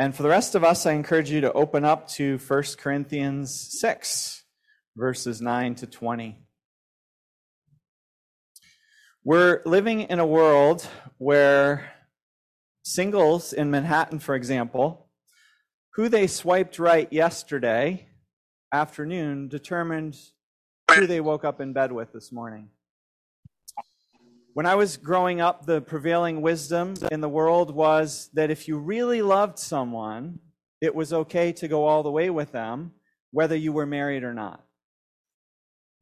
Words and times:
And 0.00 0.14
for 0.14 0.22
the 0.22 0.28
rest 0.28 0.54
of 0.54 0.62
us, 0.62 0.86
I 0.86 0.92
encourage 0.92 1.28
you 1.28 1.40
to 1.40 1.52
open 1.52 1.84
up 1.84 2.06
to 2.10 2.38
1 2.38 2.62
Corinthians 2.78 3.80
6, 3.80 4.44
verses 4.96 5.42
9 5.42 5.74
to 5.74 5.88
20. 5.88 6.38
We're 9.24 9.60
living 9.66 10.02
in 10.02 10.20
a 10.20 10.26
world 10.26 10.86
where 11.16 11.90
singles 12.84 13.52
in 13.52 13.72
Manhattan, 13.72 14.20
for 14.20 14.36
example, 14.36 15.08
who 15.94 16.08
they 16.08 16.28
swiped 16.28 16.78
right 16.78 17.12
yesterday 17.12 18.06
afternoon 18.72 19.48
determined 19.48 20.16
who 20.94 21.08
they 21.08 21.20
woke 21.20 21.44
up 21.44 21.60
in 21.60 21.72
bed 21.72 21.90
with 21.90 22.12
this 22.12 22.30
morning. 22.30 22.68
When 24.58 24.66
I 24.66 24.74
was 24.74 24.96
growing 24.96 25.40
up, 25.40 25.66
the 25.66 25.80
prevailing 25.80 26.42
wisdom 26.42 26.94
in 27.12 27.20
the 27.20 27.28
world 27.28 27.72
was 27.72 28.28
that 28.34 28.50
if 28.50 28.66
you 28.66 28.76
really 28.76 29.22
loved 29.22 29.56
someone, 29.56 30.40
it 30.80 30.96
was 30.96 31.12
okay 31.12 31.52
to 31.52 31.68
go 31.68 31.86
all 31.86 32.02
the 32.02 32.10
way 32.10 32.28
with 32.28 32.50
them, 32.50 32.90
whether 33.30 33.54
you 33.54 33.72
were 33.72 33.86
married 33.86 34.24
or 34.24 34.34
not. 34.34 34.64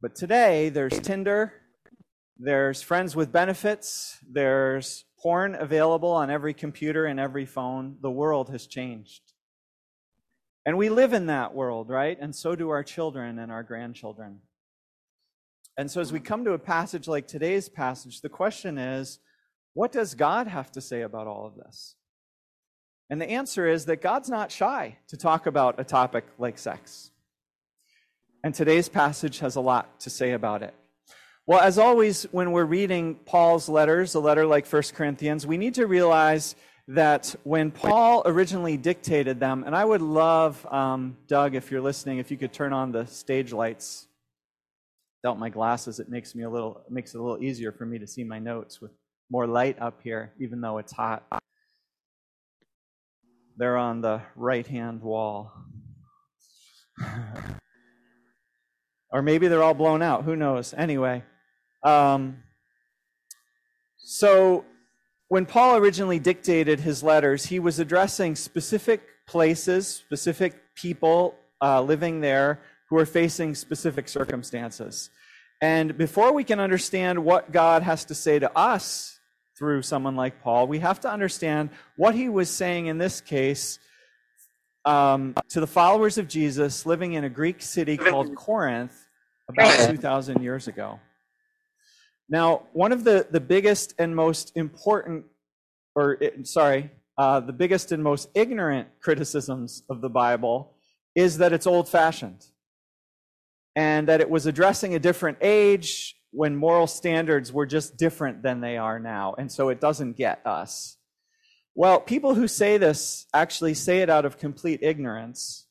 But 0.01 0.15
today, 0.15 0.69
there's 0.69 0.99
Tinder, 0.99 1.53
there's 2.39 2.81
friends 2.81 3.15
with 3.15 3.31
benefits, 3.31 4.17
there's 4.27 5.05
porn 5.21 5.53
available 5.53 6.09
on 6.09 6.31
every 6.31 6.55
computer 6.55 7.05
and 7.05 7.19
every 7.19 7.45
phone. 7.45 7.97
The 8.01 8.09
world 8.09 8.49
has 8.49 8.65
changed. 8.65 9.21
And 10.65 10.79
we 10.79 10.89
live 10.89 11.13
in 11.13 11.27
that 11.27 11.53
world, 11.53 11.89
right? 11.89 12.17
And 12.19 12.35
so 12.35 12.55
do 12.55 12.69
our 12.69 12.83
children 12.83 13.37
and 13.37 13.51
our 13.51 13.61
grandchildren. 13.61 14.39
And 15.77 15.91
so, 15.91 16.01
as 16.01 16.11
we 16.11 16.19
come 16.19 16.43
to 16.43 16.53
a 16.53 16.59
passage 16.59 17.07
like 17.07 17.27
today's 17.27 17.69
passage, 17.69 18.21
the 18.21 18.29
question 18.29 18.77
is 18.77 19.19
what 19.73 19.91
does 19.91 20.15
God 20.15 20.47
have 20.47 20.71
to 20.71 20.81
say 20.81 21.01
about 21.01 21.27
all 21.27 21.45
of 21.45 21.55
this? 21.55 21.95
And 23.11 23.21
the 23.21 23.29
answer 23.29 23.67
is 23.67 23.85
that 23.85 24.01
God's 24.01 24.27
not 24.27 24.51
shy 24.51 24.97
to 25.07 25.17
talk 25.17 25.45
about 25.45 25.79
a 25.79 25.83
topic 25.83 26.25
like 26.39 26.57
sex. 26.57 27.11
And 28.43 28.55
today's 28.55 28.89
passage 28.89 29.37
has 29.39 29.55
a 29.55 29.61
lot 29.61 29.99
to 29.99 30.09
say 30.09 30.31
about 30.31 30.63
it. 30.63 30.73
Well, 31.45 31.59
as 31.59 31.77
always, 31.77 32.23
when 32.31 32.51
we're 32.51 32.65
reading 32.65 33.15
Paul's 33.25 33.69
letters, 33.69 34.15
a 34.15 34.19
letter 34.19 34.47
like 34.47 34.65
1 34.65 34.81
Corinthians, 34.95 35.45
we 35.45 35.57
need 35.57 35.75
to 35.75 35.85
realize 35.85 36.55
that 36.87 37.35
when 37.43 37.69
Paul 37.69 38.23
originally 38.25 38.77
dictated 38.77 39.39
them, 39.39 39.63
and 39.63 39.75
I 39.75 39.85
would 39.85 40.01
love, 40.01 40.65
um, 40.71 41.17
Doug, 41.27 41.53
if 41.53 41.69
you're 41.69 41.81
listening, 41.81 42.17
if 42.17 42.31
you 42.31 42.37
could 42.37 42.51
turn 42.51 42.73
on 42.73 42.91
the 42.91 43.05
stage 43.05 43.53
lights 43.53 44.07
without 45.21 45.39
my 45.39 45.49
glasses, 45.49 45.99
it 45.99 46.09
makes 46.09 46.35
me 46.35 46.43
a 46.43 46.49
little 46.49 46.83
it 46.85 46.91
makes 46.91 47.13
it 47.13 47.19
a 47.19 47.23
little 47.23 47.41
easier 47.41 47.71
for 47.71 47.85
me 47.85 47.99
to 47.99 48.07
see 48.07 48.23
my 48.23 48.39
notes 48.39 48.81
with 48.81 48.91
more 49.29 49.47
light 49.47 49.77
up 49.81 49.99
here, 50.03 50.33
even 50.39 50.61
though 50.61 50.77
it's 50.77 50.93
hot. 50.93 51.23
They're 53.57 53.77
on 53.77 54.01
the 54.01 54.21
right 54.35 54.65
hand 54.65 55.01
wall. 55.01 55.51
or 59.11 59.21
maybe 59.21 59.47
they're 59.47 59.63
all 59.63 59.73
blown 59.73 60.01
out. 60.01 60.23
Who 60.23 60.35
knows? 60.35 60.73
Anyway. 60.77 61.23
Um, 61.83 62.43
so, 63.97 64.65
when 65.27 65.45
Paul 65.45 65.77
originally 65.77 66.19
dictated 66.19 66.79
his 66.79 67.03
letters, 67.03 67.45
he 67.45 67.59
was 67.59 67.79
addressing 67.79 68.35
specific 68.35 69.01
places, 69.27 69.87
specific 69.87 70.53
people 70.75 71.35
uh, 71.61 71.81
living 71.81 72.21
there 72.21 72.61
who 72.89 72.97
are 72.97 73.05
facing 73.05 73.55
specific 73.55 74.07
circumstances. 74.07 75.09
And 75.61 75.97
before 75.97 76.33
we 76.33 76.43
can 76.43 76.59
understand 76.59 77.23
what 77.23 77.51
God 77.51 77.83
has 77.83 78.05
to 78.05 78.15
say 78.15 78.39
to 78.39 78.55
us 78.57 79.19
through 79.57 79.81
someone 79.81 80.15
like 80.15 80.41
Paul, 80.41 80.67
we 80.67 80.79
have 80.79 80.99
to 81.01 81.09
understand 81.09 81.69
what 81.95 82.15
he 82.15 82.29
was 82.29 82.49
saying 82.49 82.85
in 82.85 82.97
this 82.97 83.21
case 83.21 83.79
um, 84.85 85.35
to 85.49 85.59
the 85.59 85.67
followers 85.67 86.17
of 86.17 86.27
Jesus 86.27 86.85
living 86.85 87.13
in 87.13 87.23
a 87.23 87.29
Greek 87.29 87.61
city 87.61 87.97
called 87.97 88.35
Corinth 88.35 89.07
about 89.49 89.89
2,000 89.89 90.41
years 90.41 90.67
ago. 90.67 90.99
Now, 92.29 92.63
one 92.73 92.91
of 92.91 93.03
the, 93.03 93.27
the 93.29 93.39
biggest 93.39 93.95
and 93.97 94.15
most 94.15 94.51
important, 94.55 95.25
or 95.95 96.19
sorry, 96.43 96.91
uh, 97.17 97.39
the 97.39 97.53
biggest 97.53 97.91
and 97.91 98.03
most 98.03 98.29
ignorant 98.35 98.87
criticisms 99.01 99.83
of 99.89 100.01
the 100.01 100.09
Bible 100.09 100.75
is 101.15 101.39
that 101.39 101.51
it's 101.51 101.65
old 101.65 101.89
fashioned 101.89 102.45
and 103.77 104.07
that 104.07 104.21
it 104.21 104.29
was 104.29 104.47
addressing 104.47 104.95
a 104.95 104.99
different 104.99 105.37
age 105.39 106.15
when 106.31 106.55
moral 106.55 106.87
standards 106.87 107.53
were 107.53 107.67
just 107.67 107.95
different 107.95 108.41
than 108.41 108.59
they 108.59 108.75
are 108.75 108.99
now. 108.99 109.35
And 109.37 109.51
so 109.51 109.69
it 109.69 109.79
doesn't 109.79 110.17
get 110.17 110.41
us. 110.47 110.97
Well, 111.75 111.99
people 111.99 112.33
who 112.33 112.47
say 112.47 112.79
this 112.79 113.27
actually 113.35 113.75
say 113.75 113.99
it 113.99 114.09
out 114.09 114.25
of 114.25 114.39
complete 114.39 114.79
ignorance. 114.81 115.67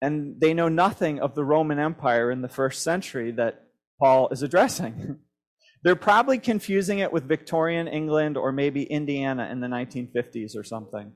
And 0.00 0.40
they 0.40 0.54
know 0.54 0.68
nothing 0.68 1.18
of 1.18 1.34
the 1.34 1.44
Roman 1.44 1.80
Empire 1.80 2.30
in 2.30 2.42
the 2.42 2.48
first 2.48 2.84
century 2.84 3.32
that 3.32 3.64
Paul 3.98 4.28
is 4.28 4.44
addressing. 4.44 5.18
They're 5.82 5.96
probably 5.96 6.38
confusing 6.38 7.00
it 7.00 7.12
with 7.12 7.26
Victorian 7.26 7.88
England 7.88 8.36
or 8.36 8.52
maybe 8.52 8.84
Indiana 8.84 9.48
in 9.50 9.58
the 9.58 9.66
1950s 9.66 10.56
or 10.56 10.62
something. 10.62 11.10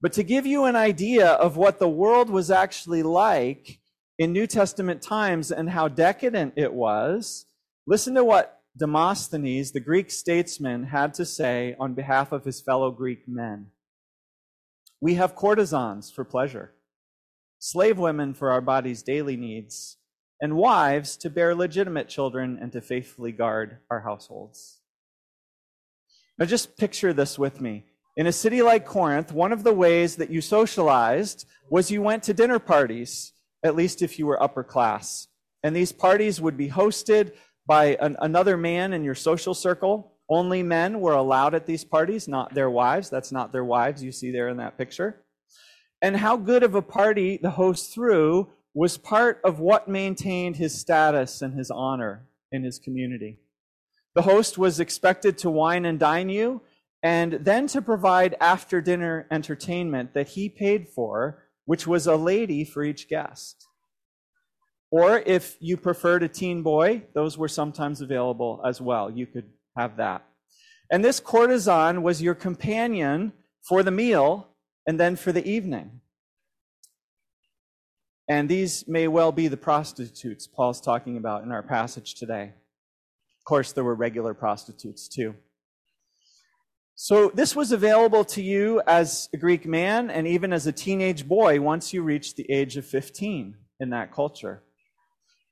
But 0.00 0.12
to 0.14 0.24
give 0.24 0.44
you 0.44 0.64
an 0.64 0.74
idea 0.74 1.28
of 1.28 1.56
what 1.56 1.78
the 1.78 1.88
world 1.88 2.30
was 2.30 2.50
actually 2.50 3.04
like, 3.04 3.78
in 4.18 4.32
New 4.32 4.46
Testament 4.46 5.02
times 5.02 5.50
and 5.50 5.70
how 5.70 5.88
decadent 5.88 6.54
it 6.56 6.72
was, 6.72 7.46
listen 7.86 8.14
to 8.14 8.24
what 8.24 8.62
Demosthenes, 8.76 9.72
the 9.72 9.80
Greek 9.80 10.10
statesman, 10.10 10.84
had 10.84 11.14
to 11.14 11.24
say 11.24 11.76
on 11.78 11.94
behalf 11.94 12.32
of 12.32 12.44
his 12.44 12.60
fellow 12.60 12.90
Greek 12.90 13.28
men. 13.28 13.68
We 15.00 15.14
have 15.14 15.34
courtesans 15.34 16.10
for 16.10 16.24
pleasure, 16.24 16.72
slave 17.58 17.98
women 17.98 18.32
for 18.34 18.50
our 18.50 18.60
body's 18.60 19.02
daily 19.02 19.36
needs, 19.36 19.98
and 20.40 20.56
wives 20.56 21.16
to 21.18 21.30
bear 21.30 21.54
legitimate 21.54 22.08
children 22.08 22.58
and 22.60 22.72
to 22.72 22.80
faithfully 22.80 23.32
guard 23.32 23.78
our 23.90 24.00
households. 24.00 24.80
Now, 26.38 26.44
just 26.44 26.76
picture 26.76 27.12
this 27.12 27.38
with 27.38 27.60
me. 27.60 27.84
In 28.18 28.26
a 28.26 28.32
city 28.32 28.62
like 28.62 28.86
Corinth, 28.86 29.32
one 29.32 29.52
of 29.52 29.64
the 29.64 29.72
ways 29.72 30.16
that 30.16 30.30
you 30.30 30.40
socialized 30.40 31.46
was 31.70 31.90
you 31.90 32.02
went 32.02 32.22
to 32.24 32.34
dinner 32.34 32.58
parties 32.58 33.32
at 33.64 33.76
least 33.76 34.02
if 34.02 34.18
you 34.18 34.26
were 34.26 34.42
upper 34.42 34.64
class. 34.64 35.28
And 35.62 35.74
these 35.74 35.92
parties 35.92 36.40
would 36.40 36.56
be 36.56 36.68
hosted 36.68 37.32
by 37.66 37.96
an, 38.00 38.16
another 38.20 38.56
man 38.56 38.92
in 38.92 39.02
your 39.04 39.14
social 39.14 39.54
circle. 39.54 40.12
Only 40.28 40.62
men 40.62 41.00
were 41.00 41.14
allowed 41.14 41.54
at 41.54 41.66
these 41.66 41.84
parties, 41.84 42.28
not 42.28 42.54
their 42.54 42.70
wives. 42.70 43.10
That's 43.10 43.32
not 43.32 43.52
their 43.52 43.64
wives 43.64 44.02
you 44.02 44.12
see 44.12 44.30
there 44.30 44.48
in 44.48 44.56
that 44.58 44.78
picture. 44.78 45.22
And 46.02 46.16
how 46.16 46.36
good 46.36 46.62
of 46.62 46.74
a 46.74 46.82
party 46.82 47.38
the 47.40 47.50
host 47.50 47.92
threw 47.92 48.50
was 48.74 48.98
part 48.98 49.40
of 49.42 49.58
what 49.58 49.88
maintained 49.88 50.56
his 50.56 50.78
status 50.78 51.40
and 51.40 51.54
his 51.54 51.70
honor 51.70 52.26
in 52.52 52.62
his 52.62 52.78
community. 52.78 53.38
The 54.14 54.22
host 54.22 54.58
was 54.58 54.80
expected 54.80 55.38
to 55.38 55.50
wine 55.50 55.84
and 55.84 55.98
dine 55.98 56.28
you 56.28 56.62
and 57.02 57.32
then 57.34 57.66
to 57.68 57.80
provide 57.80 58.34
after 58.40 58.80
dinner 58.80 59.26
entertainment 59.30 60.14
that 60.14 60.28
he 60.28 60.48
paid 60.48 60.88
for 60.88 61.45
which 61.66 61.86
was 61.86 62.06
a 62.06 62.16
lady 62.16 62.64
for 62.64 62.82
each 62.82 63.08
guest. 63.08 63.66
Or 64.90 65.18
if 65.26 65.56
you 65.60 65.76
preferred 65.76 66.22
a 66.22 66.28
teen 66.28 66.62
boy, 66.62 67.02
those 67.14 67.36
were 67.36 67.48
sometimes 67.48 68.00
available 68.00 68.62
as 68.64 68.80
well. 68.80 69.10
You 69.10 69.26
could 69.26 69.50
have 69.76 69.96
that. 69.98 70.24
And 70.90 71.04
this 71.04 71.20
courtesan 71.20 72.02
was 72.02 72.22
your 72.22 72.34
companion 72.34 73.32
for 73.68 73.82
the 73.82 73.90
meal 73.90 74.54
and 74.86 74.98
then 74.98 75.16
for 75.16 75.32
the 75.32 75.46
evening. 75.46 76.00
And 78.28 78.48
these 78.48 78.86
may 78.88 79.08
well 79.08 79.32
be 79.32 79.48
the 79.48 79.56
prostitutes 79.56 80.46
Paul's 80.46 80.80
talking 80.80 81.16
about 81.16 81.42
in 81.42 81.52
our 81.52 81.62
passage 81.62 82.14
today. 82.14 82.44
Of 82.44 83.44
course, 83.44 83.72
there 83.72 83.84
were 83.84 83.94
regular 83.94 84.34
prostitutes 84.34 85.08
too. 85.08 85.34
So 86.98 87.30
this 87.34 87.54
was 87.54 87.72
available 87.72 88.24
to 88.24 88.42
you 88.42 88.80
as 88.86 89.28
a 89.34 89.36
Greek 89.36 89.66
man 89.66 90.10
and 90.10 90.26
even 90.26 90.50
as 90.50 90.66
a 90.66 90.72
teenage 90.72 91.28
boy 91.28 91.60
once 91.60 91.92
you 91.92 92.02
reached 92.02 92.36
the 92.36 92.50
age 92.50 92.78
of 92.78 92.86
15 92.86 93.54
in 93.80 93.90
that 93.90 94.14
culture. 94.14 94.62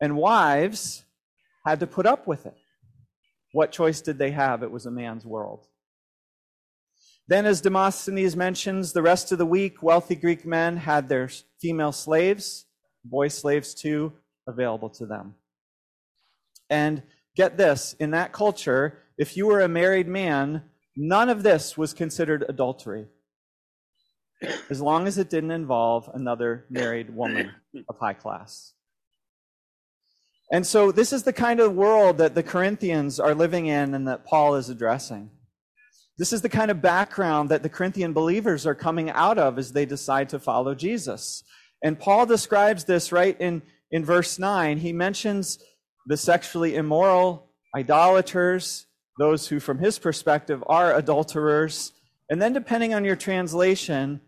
And 0.00 0.16
wives 0.16 1.04
had 1.66 1.80
to 1.80 1.86
put 1.86 2.06
up 2.06 2.26
with 2.26 2.46
it. 2.46 2.56
What 3.52 3.72
choice 3.72 4.00
did 4.00 4.18
they 4.18 4.30
have? 4.30 4.62
It 4.62 4.70
was 4.70 4.86
a 4.86 4.90
man's 4.90 5.26
world. 5.26 5.66
Then, 7.28 7.44
as 7.44 7.60
Demosthenes 7.60 8.36
mentions, 8.36 8.92
the 8.92 9.02
rest 9.02 9.30
of 9.30 9.36
the 9.36 9.46
week, 9.46 9.82
wealthy 9.82 10.14
Greek 10.14 10.46
men 10.46 10.78
had 10.78 11.10
their 11.10 11.28
female 11.60 11.92
slaves, 11.92 12.64
boy 13.04 13.28
slaves 13.28 13.74
too, 13.74 14.14
available 14.46 14.90
to 14.90 15.06
them. 15.06 15.34
And 16.70 17.02
get 17.36 17.58
this 17.58 17.94
in 18.00 18.12
that 18.12 18.32
culture, 18.32 19.00
if 19.18 19.36
you 19.36 19.46
were 19.46 19.60
a 19.60 19.68
married 19.68 20.08
man, 20.08 20.62
None 20.96 21.28
of 21.28 21.42
this 21.42 21.76
was 21.76 21.92
considered 21.92 22.44
adultery, 22.48 23.06
as 24.70 24.80
long 24.80 25.06
as 25.06 25.18
it 25.18 25.30
didn't 25.30 25.50
involve 25.50 26.08
another 26.14 26.66
married 26.70 27.10
woman 27.10 27.50
of 27.88 27.96
high 27.98 28.14
class. 28.14 28.74
And 30.52 30.66
so, 30.66 30.92
this 30.92 31.12
is 31.12 31.24
the 31.24 31.32
kind 31.32 31.58
of 31.58 31.74
world 31.74 32.18
that 32.18 32.34
the 32.34 32.42
Corinthians 32.42 33.18
are 33.18 33.34
living 33.34 33.66
in 33.66 33.94
and 33.94 34.06
that 34.06 34.24
Paul 34.24 34.54
is 34.54 34.68
addressing. 34.68 35.30
This 36.16 36.32
is 36.32 36.42
the 36.42 36.48
kind 36.48 36.70
of 36.70 36.80
background 36.80 37.48
that 37.48 37.64
the 37.64 37.68
Corinthian 37.68 38.12
believers 38.12 38.66
are 38.66 38.74
coming 38.74 39.10
out 39.10 39.36
of 39.36 39.58
as 39.58 39.72
they 39.72 39.84
decide 39.84 40.28
to 40.28 40.38
follow 40.38 40.74
Jesus. 40.74 41.42
And 41.82 41.98
Paul 41.98 42.24
describes 42.24 42.84
this 42.84 43.10
right 43.10 43.36
in, 43.40 43.62
in 43.90 44.04
verse 44.04 44.38
9. 44.38 44.78
He 44.78 44.92
mentions 44.92 45.58
the 46.06 46.16
sexually 46.16 46.76
immoral, 46.76 47.50
idolaters, 47.76 48.86
those 49.18 49.48
who, 49.48 49.60
from 49.60 49.78
his 49.78 49.98
perspective, 49.98 50.62
are 50.66 50.94
adulterers. 50.94 51.92
And 52.30 52.40
then, 52.40 52.52
depending 52.52 52.94
on 52.94 53.04
your 53.04 53.16
translation, 53.16 54.20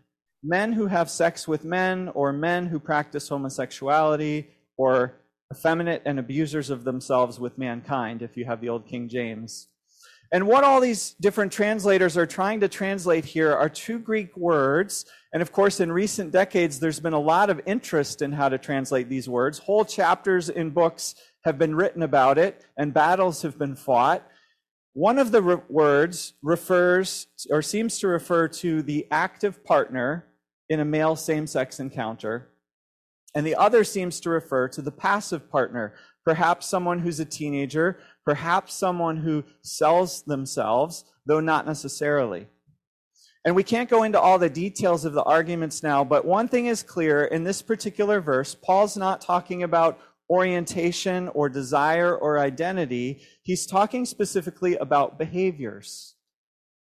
men 0.43 0.73
who 0.73 0.87
have 0.87 1.09
sex 1.09 1.47
with 1.47 1.63
men, 1.63 2.09
or 2.13 2.31
men 2.31 2.67
who 2.67 2.79
practice 2.79 3.27
homosexuality, 3.27 4.49
or 4.77 5.21
effeminate 5.51 6.01
and 6.05 6.19
abusers 6.19 6.69
of 6.69 6.83
themselves 6.83 7.39
with 7.39 7.57
mankind, 7.57 8.21
if 8.21 8.37
you 8.37 8.45
have 8.45 8.61
the 8.61 8.69
old 8.69 8.85
King 8.85 9.09
James. 9.09 9.67
And 10.31 10.45
what 10.45 10.65
all 10.65 10.81
these 10.81 11.11
different 11.21 11.53
translators 11.53 12.17
are 12.17 12.25
trying 12.25 12.59
to 12.59 12.67
translate 12.67 13.23
here 13.23 13.53
are 13.53 13.69
two 13.69 13.97
Greek 13.97 14.35
words. 14.35 15.05
And 15.31 15.41
of 15.41 15.53
course, 15.53 15.79
in 15.79 15.89
recent 15.89 16.31
decades, 16.31 16.79
there's 16.79 16.99
been 16.99 17.13
a 17.13 17.19
lot 17.19 17.49
of 17.49 17.61
interest 17.65 18.21
in 18.21 18.33
how 18.33 18.49
to 18.49 18.57
translate 18.57 19.07
these 19.07 19.29
words. 19.29 19.57
Whole 19.57 19.85
chapters 19.85 20.49
in 20.49 20.71
books 20.71 21.15
have 21.45 21.57
been 21.57 21.75
written 21.75 22.03
about 22.03 22.37
it, 22.37 22.65
and 22.77 22.93
battles 22.93 23.41
have 23.43 23.57
been 23.57 23.75
fought. 23.75 24.27
One 24.97 25.19
of 25.19 25.31
the 25.31 25.43
re- 25.43 25.61
words 25.69 26.33
refers 26.41 27.27
or 27.51 27.61
seems 27.61 27.99
to 27.99 28.07
refer 28.07 28.47
to 28.47 28.81
the 28.81 29.05
active 29.11 29.63
partner 29.63 30.25
in 30.69 30.79
a 30.79 30.85
male 30.85 31.15
same 31.15 31.45
sex 31.45 31.79
encounter, 31.79 32.49
and 33.35 33.45
the 33.45 33.53
other 33.53 33.83
seems 33.83 34.19
to 34.21 34.31
refer 34.31 34.67
to 34.69 34.81
the 34.81 34.91
passive 34.91 35.51
partner, 35.51 35.93
perhaps 36.25 36.65
someone 36.65 36.97
who's 36.97 37.19
a 37.19 37.25
teenager, 37.25 37.99
perhaps 38.25 38.73
someone 38.73 39.17
who 39.17 39.43
sells 39.61 40.23
themselves, 40.23 41.05
though 41.27 41.41
not 41.41 41.67
necessarily. 41.67 42.47
And 43.45 43.55
we 43.55 43.61
can't 43.61 43.91
go 43.91 44.01
into 44.01 44.19
all 44.19 44.39
the 44.39 44.49
details 44.49 45.05
of 45.05 45.13
the 45.13 45.23
arguments 45.25 45.83
now, 45.83 46.03
but 46.03 46.25
one 46.25 46.47
thing 46.47 46.65
is 46.65 46.81
clear 46.81 47.25
in 47.25 47.43
this 47.43 47.61
particular 47.61 48.19
verse, 48.19 48.55
Paul's 48.55 48.97
not 48.97 49.21
talking 49.21 49.61
about 49.61 49.99
orientation 50.29 51.29
or 51.29 51.49
desire 51.49 52.15
or 52.15 52.39
identity. 52.39 53.21
He's 53.43 53.65
talking 53.65 54.05
specifically 54.05 54.75
about 54.75 55.17
behaviors. 55.17 56.15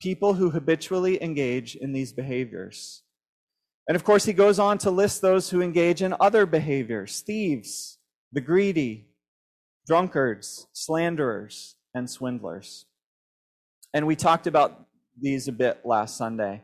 People 0.01 0.35
who 0.35 0.51
habitually 0.51 1.23
engage 1.23 1.75
in 1.75 1.93
these 1.93 2.13
behaviors. 2.13 3.03
And 3.89 3.97
of 3.97 4.05
course, 4.05 4.25
he 4.25 4.33
goes 4.33 4.59
on 4.59 4.79
to 4.79 4.91
list 4.91 5.23
those 5.23 5.51
who 5.51 5.63
engage 5.63 6.03
in 6.03 6.15
other 6.19 6.45
behaviors 6.45 7.21
thieves, 7.21 7.99
the 8.33 8.41
greedy, 8.41 9.09
drunkards, 9.87 10.67
slanderers, 10.73 11.77
and 11.95 12.11
swindlers. 12.11 12.87
And 13.95 14.07
we 14.07 14.17
talked 14.17 14.47
about 14.47 14.87
these 15.21 15.49
a 15.49 15.53
bit 15.53 15.81
last 15.85 16.17
Sunday. 16.17 16.63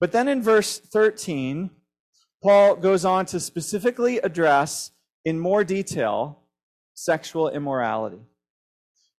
But 0.00 0.12
then 0.12 0.28
in 0.28 0.42
verse 0.42 0.78
13, 0.78 1.70
Paul 2.42 2.76
goes 2.76 3.04
on 3.04 3.24
to 3.26 3.40
specifically 3.40 4.18
address 4.18 4.90
in 5.24 5.38
more 5.38 5.64
detail 5.64 6.40
sexual 6.94 7.48
immorality. 7.48 8.20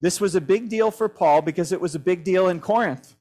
This 0.02 0.22
was 0.22 0.36
a 0.36 0.42
big 0.42 0.70
deal 0.70 0.92
for 0.92 1.10
Paul 1.10 1.42
because 1.42 1.72
it 1.72 1.82
was 1.82 1.96
a 1.96 2.00
big 2.00 2.24
deal 2.24 2.48
in 2.48 2.60
Corinth. 2.60 3.16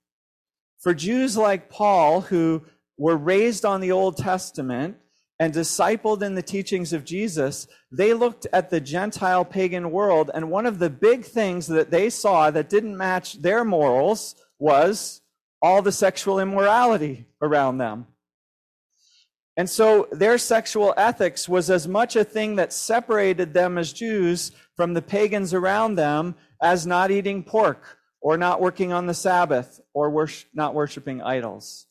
For 0.80 0.94
Jews 0.94 1.36
like 1.36 1.70
Paul, 1.70 2.22
who 2.22 2.62
were 2.98 3.16
raised 3.16 3.64
on 3.64 3.80
the 3.80 3.92
Old 3.92 4.16
Testament 4.16 4.96
and 5.40 5.52
discipled 5.52 6.22
in 6.22 6.34
the 6.34 6.42
teachings 6.42 6.92
of 6.92 7.04
Jesus, 7.04 7.66
they 7.90 8.12
looked 8.12 8.46
at 8.52 8.70
the 8.70 8.80
Gentile 8.80 9.44
pagan 9.44 9.90
world, 9.90 10.30
and 10.32 10.50
one 10.50 10.66
of 10.66 10.78
the 10.78 10.90
big 10.90 11.24
things 11.24 11.66
that 11.68 11.90
they 11.90 12.10
saw 12.10 12.50
that 12.50 12.68
didn't 12.68 12.96
match 12.96 13.40
their 13.40 13.64
morals 13.64 14.36
was 14.58 15.22
all 15.60 15.82
the 15.82 15.90
sexual 15.90 16.38
immorality 16.38 17.26
around 17.40 17.78
them. 17.78 18.06
And 19.56 19.70
so 19.70 20.08
their 20.10 20.36
sexual 20.38 20.94
ethics 20.96 21.48
was 21.48 21.70
as 21.70 21.86
much 21.86 22.16
a 22.16 22.24
thing 22.24 22.56
that 22.56 22.72
separated 22.72 23.54
them 23.54 23.78
as 23.78 23.92
Jews 23.92 24.50
from 24.76 24.94
the 24.94 25.02
pagans 25.02 25.54
around 25.54 25.94
them 25.94 26.34
as 26.60 26.86
not 26.86 27.10
eating 27.10 27.44
pork 27.44 27.98
or 28.20 28.36
not 28.36 28.60
working 28.60 28.92
on 28.92 29.06
the 29.06 29.14
Sabbath 29.14 29.80
or 29.92 30.28
not 30.54 30.74
worshiping 30.74 31.22
idols. 31.22 31.86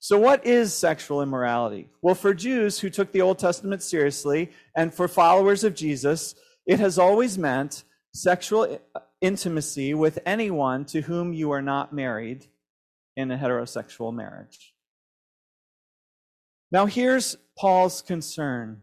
So, 0.00 0.18
what 0.18 0.44
is 0.44 0.74
sexual 0.74 1.22
immorality? 1.22 1.88
Well, 2.02 2.14
for 2.14 2.34
Jews 2.34 2.80
who 2.80 2.90
took 2.90 3.10
the 3.12 3.22
Old 3.22 3.38
Testament 3.38 3.82
seriously 3.82 4.50
and 4.76 4.92
for 4.92 5.08
followers 5.08 5.64
of 5.64 5.74
Jesus, 5.74 6.34
it 6.66 6.78
has 6.78 6.98
always 6.98 7.38
meant 7.38 7.84
sexual 8.12 8.80
uh, 8.94 9.00
intimacy 9.22 9.94
with 9.94 10.18
anyone 10.26 10.84
to 10.86 11.00
whom 11.00 11.32
you 11.32 11.52
are 11.52 11.62
not 11.62 11.94
married 11.94 12.46
in 13.16 13.30
a 13.30 13.38
heterosexual 13.38 14.12
marriage. 14.12 14.73
Now, 16.74 16.86
here's 16.86 17.36
Paul's 17.56 18.02
concern. 18.02 18.82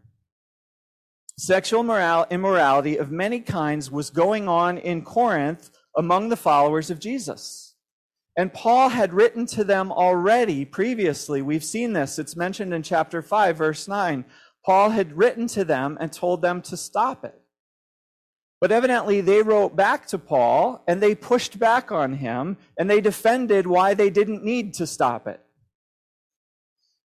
Sexual 1.36 1.82
immorality 2.30 2.96
of 2.96 3.10
many 3.10 3.38
kinds 3.38 3.90
was 3.90 4.08
going 4.08 4.48
on 4.48 4.78
in 4.78 5.02
Corinth 5.04 5.68
among 5.94 6.30
the 6.30 6.36
followers 6.38 6.90
of 6.90 6.98
Jesus. 6.98 7.74
And 8.34 8.50
Paul 8.50 8.88
had 8.88 9.12
written 9.12 9.44
to 9.48 9.62
them 9.62 9.92
already 9.92 10.64
previously. 10.64 11.42
We've 11.42 11.62
seen 11.62 11.92
this. 11.92 12.18
It's 12.18 12.34
mentioned 12.34 12.72
in 12.72 12.82
chapter 12.82 13.20
5, 13.20 13.58
verse 13.58 13.86
9. 13.86 14.24
Paul 14.64 14.88
had 14.88 15.18
written 15.18 15.46
to 15.48 15.62
them 15.62 15.98
and 16.00 16.10
told 16.10 16.40
them 16.40 16.62
to 16.62 16.78
stop 16.78 17.26
it. 17.26 17.38
But 18.58 18.72
evidently, 18.72 19.20
they 19.20 19.42
wrote 19.42 19.76
back 19.76 20.06
to 20.06 20.18
Paul 20.18 20.82
and 20.88 21.02
they 21.02 21.14
pushed 21.14 21.58
back 21.58 21.92
on 21.92 22.14
him 22.14 22.56
and 22.78 22.88
they 22.88 23.02
defended 23.02 23.66
why 23.66 23.92
they 23.92 24.08
didn't 24.08 24.42
need 24.42 24.72
to 24.74 24.86
stop 24.86 25.26
it. 25.26 25.42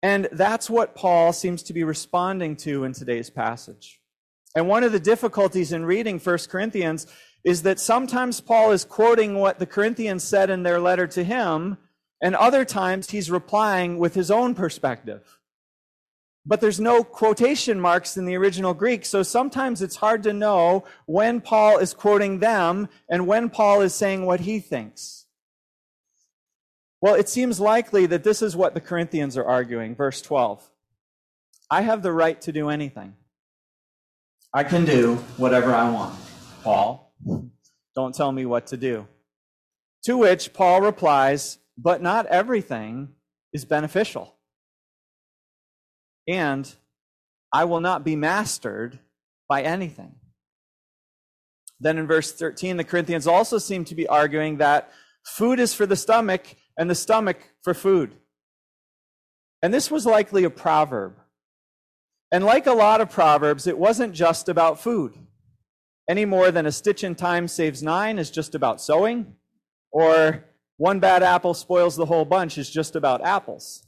And 0.04 0.30
that's 0.32 0.70
what 0.70 0.96
Paul 0.96 1.34
seems 1.34 1.64
to 1.64 1.74
be 1.74 1.84
responding 1.84 2.56
to 2.58 2.84
in 2.84 2.94
today's 2.94 3.30
passage. 3.30 4.00
And 4.56 4.68
one 4.68 4.84
of 4.84 4.92
the 4.92 5.00
difficulties 5.00 5.72
in 5.72 5.86
reading 5.86 6.20
1 6.20 6.38
Corinthians 6.50 7.08
is 7.44 7.64
that 7.64 7.80
sometimes 7.80 8.42
Paul 8.42 8.72
is 8.72 8.84
quoting 8.84 9.36
what 9.36 9.60
the 9.60 9.66
Corinthians 9.66 10.24
said 10.24 10.50
in 10.50 10.64
their 10.64 10.80
letter 10.80 11.08
to 11.08 11.24
him, 11.24 11.78
and 12.22 12.36
other 12.36 12.66
times 12.66 13.10
he's 13.10 13.32
replying 13.32 13.98
with 13.98 14.16
his 14.16 14.32
own 14.32 14.56
perspective. 14.56 15.40
But 16.46 16.62
there's 16.62 16.80
no 16.80 17.04
quotation 17.04 17.80
marks 17.80 18.18
in 18.18 18.26
the 18.26 18.36
original 18.36 18.74
Greek, 18.74 19.06
so 19.06 19.22
sometimes 19.22 19.82
it's 19.82 19.98
hard 19.98 20.24
to 20.24 20.34
know 20.34 20.86
when 21.06 21.42
Paul 21.42 21.78
is 21.78 21.94
quoting 21.94 22.40
them 22.40 22.88
and 23.10 23.28
when 23.28 23.50
Paul 23.50 23.82
is 23.82 23.94
saying 23.94 24.26
what 24.26 24.40
he 24.40 24.60
thinks. 24.60 25.27
Well, 27.02 27.16
it 27.16 27.30
seems 27.30 27.60
likely 27.60 28.06
that 28.08 28.24
this 28.24 28.42
is 28.42 28.56
what 28.56 28.74
the 28.74 28.82
Corinthians 28.82 29.38
are 29.38 29.46
arguing. 29.46 29.96
Verse 29.96 30.22
12 30.22 30.70
I 31.70 31.82
have 31.82 32.02
the 32.02 32.14
right 32.14 32.40
to 32.42 32.52
do 32.52 32.70
anything. 32.70 33.16
I 34.54 34.64
can 34.64 34.86
do 34.86 35.16
whatever 35.36 35.74
I 35.74 35.90
want, 35.90 36.18
Paul. 36.64 37.14
Don't 37.96 38.16
tell 38.16 38.32
me 38.32 38.46
what 38.46 38.68
to 38.68 38.78
do. 38.78 39.08
To 40.06 40.18
which 40.18 40.54
Paul 40.54 40.82
replies, 40.82 41.60
But 41.78 42.02
not 42.02 42.26
everything 42.28 43.10
is 43.54 43.66
beneficial. 43.66 44.36
And 46.28 46.74
I 47.54 47.66
will 47.66 47.82
not 47.82 48.04
be 48.04 48.16
mastered 48.16 49.00
by 49.48 49.62
anything. 49.62 50.16
Then 51.80 51.98
in 51.98 52.08
verse 52.08 52.32
13, 52.32 52.78
the 52.78 52.84
Corinthians 52.84 53.28
also 53.28 53.58
seem 53.58 53.86
to 53.86 53.96
be 53.96 54.08
arguing 54.08 54.58
that 54.58 54.92
food 55.24 55.60
is 55.60 55.74
for 55.74 55.86
the 55.86 55.96
stomach 55.96 56.56
and 56.78 56.90
the 56.90 56.96
stomach 56.96 57.54
for 57.62 57.74
food. 57.74 58.16
And 59.62 59.74
this 59.74 59.90
was 59.90 60.06
likely 60.06 60.44
a 60.44 60.50
proverb. 60.50 61.16
And 62.32 62.44
like 62.44 62.68
a 62.68 62.74
lot 62.74 63.02
of 63.02 63.10
proverbs, 63.10 63.68
it 63.68 63.78
wasn't 63.78 64.14
just 64.14 64.50
about 64.50 64.80
food 64.80 65.14
any 66.08 66.26
more 66.26 66.52
than 66.52 66.66
a 66.66 66.72
stitch 66.72 67.04
in 67.04 67.16
time 67.16 67.48
saves 67.48 67.84
nine 67.84 68.18
is 68.18 68.32
just 68.32 68.56
about 68.56 68.82
sewing, 68.82 69.36
or 69.92 70.46
one 70.78 71.00
bad 71.00 71.22
apple 71.24 71.54
spoils 71.54 71.96
the 71.96 72.06
whole 72.06 72.26
bunch 72.26 72.58
is 72.58 72.70
just 72.70 72.96
about 72.96 73.24
apples. 73.26 73.84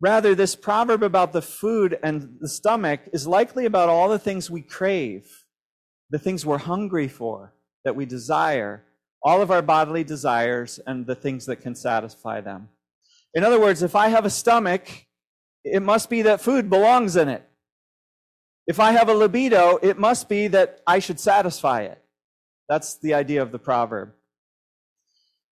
Rather, 0.00 0.34
this 0.34 0.54
proverb 0.54 1.02
about 1.02 1.32
the 1.32 1.42
food 1.42 1.98
and 2.02 2.36
the 2.40 2.48
stomach 2.48 3.00
is 3.12 3.26
likely 3.26 3.64
about 3.64 3.88
all 3.88 4.08
the 4.08 4.18
things 4.18 4.50
we 4.50 4.62
crave, 4.62 5.44
the 6.10 6.18
things 6.18 6.46
we're 6.46 6.58
hungry 6.58 7.08
for, 7.08 7.54
that 7.84 7.96
we 7.96 8.04
desire, 8.04 8.84
all 9.22 9.42
of 9.42 9.50
our 9.50 9.62
bodily 9.62 10.04
desires, 10.04 10.78
and 10.86 11.06
the 11.06 11.14
things 11.14 11.46
that 11.46 11.56
can 11.56 11.74
satisfy 11.74 12.40
them. 12.40 12.68
In 13.34 13.44
other 13.44 13.60
words, 13.60 13.82
if 13.82 13.94
I 13.94 14.08
have 14.08 14.24
a 14.24 14.30
stomach, 14.30 14.88
it 15.64 15.82
must 15.82 16.08
be 16.08 16.22
that 16.22 16.40
food 16.40 16.70
belongs 16.70 17.16
in 17.16 17.28
it. 17.28 17.44
If 18.66 18.80
I 18.80 18.92
have 18.92 19.08
a 19.08 19.14
libido, 19.14 19.78
it 19.82 19.98
must 19.98 20.28
be 20.28 20.48
that 20.48 20.80
I 20.86 20.98
should 20.98 21.18
satisfy 21.18 21.82
it. 21.82 22.02
That's 22.68 22.98
the 22.98 23.14
idea 23.14 23.42
of 23.42 23.50
the 23.50 23.58
proverb. 23.58 24.12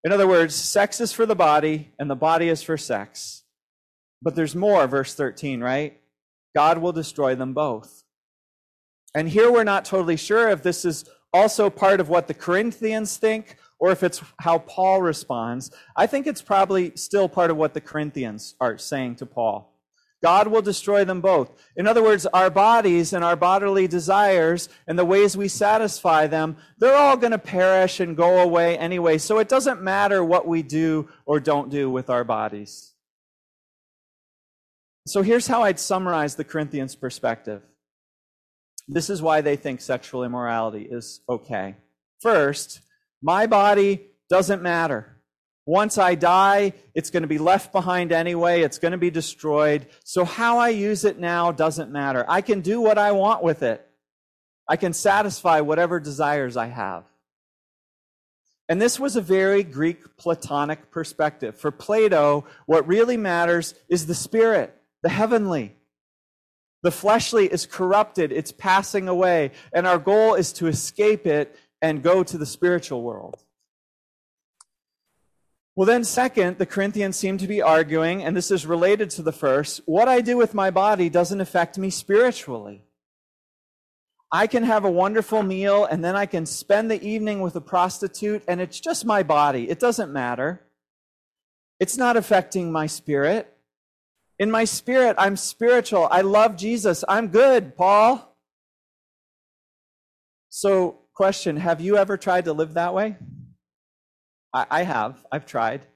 In 0.05 0.13
other 0.13 0.29
words, 0.29 0.55
sex 0.55 1.01
is 1.01 1.13
for 1.13 1.27
the 1.27 1.35
body 1.35 1.93
and 1.99 2.09
the 2.09 2.15
body 2.15 2.49
is 2.49 2.63
for 2.63 2.77
sex. 2.77 3.43
But 4.23 4.35
there's 4.35 4.55
more, 4.55 4.87
verse 4.87 5.15
13, 5.15 5.61
right? 5.61 6.01
God 6.55 6.79
will 6.79 6.93
destroy 6.93 7.35
them 7.35 7.55
both. 7.55 8.05
And 9.15 9.29
here 9.29 9.51
we're 9.51 9.65
not 9.65 9.85
totally 9.85 10.17
sure 10.17 10.51
if 10.51 10.63
this 10.63 10.85
is 10.85 11.09
also 11.37 11.71
part 11.71 12.01
of 12.01 12.09
what 12.09 12.27
the 12.27 12.35
Corinthians 12.35 13.17
think 13.17 13.57
or 13.79 13.91
if 13.91 14.03
it's 14.03 14.23
how 14.39 14.59
Paul 14.59 15.03
responds, 15.03 15.71
I 15.95 16.07
think 16.07 16.27
it's 16.27 16.43
probably 16.43 16.93
still 16.97 17.29
part 17.29 17.51
of 17.51 17.57
what 17.57 17.75
the 17.75 17.81
Corinthians 17.81 18.55
are 18.61 18.79
saying 18.79 19.17
to 19.17 19.27
Paul. 19.27 19.73
God 20.23 20.49
will 20.49 20.63
destroy 20.63 21.05
them 21.05 21.21
both. 21.21 21.51
In 21.77 21.87
other 21.87 22.03
words, 22.03 22.25
our 22.27 22.49
bodies 22.49 23.13
and 23.13 23.23
our 23.23 23.37
bodily 23.37 23.87
desires 23.87 24.69
and 24.87 24.99
the 24.99 25.05
ways 25.05 25.37
we 25.37 25.47
satisfy 25.47 26.27
them, 26.27 26.57
they're 26.79 26.97
all 26.97 27.19
going 27.19 27.33
to 27.33 27.39
perish 27.39 28.01
and 28.01 28.17
go 28.17 28.41
away 28.41 28.79
anyway. 28.79 29.19
So 29.19 29.39
it 29.39 29.49
doesn't 29.49 29.83
matter 29.83 30.25
what 30.25 30.49
we 30.49 30.63
do 30.63 31.09
or 31.27 31.39
don't 31.39 31.71
do 31.71 31.91
with 31.91 32.09
our 32.09 32.25
bodies. 32.25 32.95
So 35.07 35.23
here's 35.23 35.47
how 35.47 35.63
I'd 35.63 35.79
summarize 35.79 36.35
the 36.35 36.45
Corinthians' 36.45 36.97
perspective. 36.97 37.63
This 38.89 39.11
is 39.11 39.21
why 39.21 39.41
they 39.41 39.57
think 39.57 39.81
sexual 39.81 40.25
immorality 40.25 40.83
is 40.83 41.21
okay. 41.29 41.77
First, 42.21 42.81
my 43.23 43.47
body 43.47 44.07
doesn't 44.31 44.63
matter. 44.63 45.17
Once 45.67 45.99
I 45.99 46.15
die, 46.15 46.73
it's 46.95 47.11
going 47.11 47.25
to 47.25 47.29
be 47.29 47.39
left 47.39 47.73
behind 47.73 48.13
anyway. 48.13 48.63
It's 48.63 48.79
going 48.79 48.93
to 48.93 48.99
be 48.99 49.11
destroyed. 49.11 49.87
So 50.05 50.25
how 50.25 50.59
I 50.59 50.69
use 50.69 51.05
it 51.05 51.19
now 51.19 51.51
doesn't 51.51 51.91
matter. 51.91 52.25
I 52.29 52.41
can 52.41 52.61
do 52.61 52.81
what 52.81 52.99
I 52.99 53.13
want 53.13 53.43
with 53.43 53.65
it. 53.65 53.85
I 54.69 54.77
can 54.77 54.93
satisfy 54.93 55.61
whatever 55.61 55.99
desires 55.99 56.57
I 56.57 56.67
have. 56.67 57.05
And 58.69 58.81
this 58.81 58.99
was 58.99 59.15
a 59.15 59.21
very 59.21 59.63
Greek 59.63 60.17
Platonic 60.17 60.91
perspective. 60.91 61.57
For 61.57 61.71
Plato, 61.71 62.45
what 62.67 62.87
really 62.87 63.17
matters 63.17 63.75
is 63.89 64.07
the 64.07 64.15
spirit, 64.15 64.77
the 65.03 65.09
heavenly. 65.09 65.76
The 66.87 66.93
fleshly 66.93 67.47
is 67.49 67.67
corrupted, 67.67 68.31
it's 68.31 68.53
passing 68.53 69.09
away, 69.09 69.51
and 69.73 69.89
our 69.89 69.99
goal 69.99 70.35
is 70.35 70.53
to 70.53 70.69
escape 70.69 71.27
it 71.27 71.59
and 71.83 72.01
go 72.01 72.23
to 72.23 72.39
the 72.39 72.47
spiritual 72.47 73.03
world. 73.03 73.43
Well, 75.75 75.85
then, 75.85 76.05
second, 76.05 76.59
the 76.59 76.65
Corinthians 76.65 77.17
seem 77.17 77.39
to 77.39 77.49
be 77.49 77.61
arguing, 77.61 78.23
and 78.23 78.37
this 78.37 78.53
is 78.53 78.67
related 78.67 79.11
to 79.11 79.23
the 79.23 79.33
first 79.33 79.81
what 79.87 80.07
I 80.07 80.21
do 80.21 80.37
with 80.37 80.55
my 80.55 80.71
body 80.71 81.09
doesn't 81.09 81.41
affect 81.41 81.77
me 81.77 81.91
spiritually. 81.91 82.85
I 84.31 84.47
can 84.47 84.63
have 84.63 84.85
a 84.85 84.89
wonderful 84.89 85.43
meal 85.43 85.87
and 85.87 86.05
then 86.05 86.15
I 86.15 86.27
can 86.27 86.47
spend 86.47 86.89
the 86.89 87.05
evening 87.05 87.41
with 87.41 87.57
a 87.57 87.61
prostitute, 87.61 88.45
and 88.47 88.61
it's 88.61 88.79
just 88.79 89.05
my 89.05 89.25
body. 89.25 89.69
It 89.69 89.81
doesn't 89.81 90.13
matter. 90.13 90.63
It's 91.81 91.97
not 91.97 92.17
affecting 92.17 92.71
my 92.71 92.87
spirit. 92.87 93.56
In 94.39 94.51
my 94.51 94.65
spirit, 94.65 95.17
I'm 95.19 95.37
spiritual. 95.37 96.09
I 96.11 96.21
love 96.21 96.57
Jesus. 96.57 97.05
I'm 97.09 97.29
good, 97.29 97.77
Paul. 97.77 98.37
So, 100.51 100.99
question 101.15 101.57
Have 101.57 101.81
you 101.81 101.97
ever 101.97 102.17
tried 102.17 102.45
to 102.45 102.53
live 102.53 102.75
that 102.75 102.93
way? 102.93 103.17
I, 104.53 104.67
I 104.71 104.83
have. 104.83 105.25
I've 105.33 105.47
tried. 105.47 105.87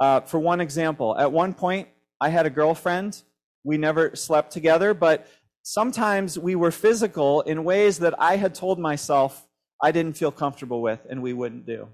Uh, 0.00 0.20
for 0.20 0.38
one 0.38 0.60
example, 0.60 1.16
at 1.18 1.32
one 1.32 1.54
point, 1.54 1.88
I 2.20 2.28
had 2.28 2.46
a 2.46 2.50
girlfriend. 2.50 3.22
We 3.64 3.78
never 3.78 4.14
slept 4.14 4.52
together, 4.52 4.94
but 4.94 5.26
sometimes 5.62 6.38
we 6.38 6.54
were 6.54 6.70
physical 6.70 7.40
in 7.42 7.64
ways 7.64 7.98
that 7.98 8.14
I 8.18 8.36
had 8.36 8.54
told 8.54 8.78
myself 8.78 9.46
I 9.82 9.90
didn't 9.90 10.16
feel 10.16 10.30
comfortable 10.30 10.80
with 10.80 11.00
and 11.10 11.20
we 11.20 11.32
wouldn't 11.32 11.66
do. 11.66 11.88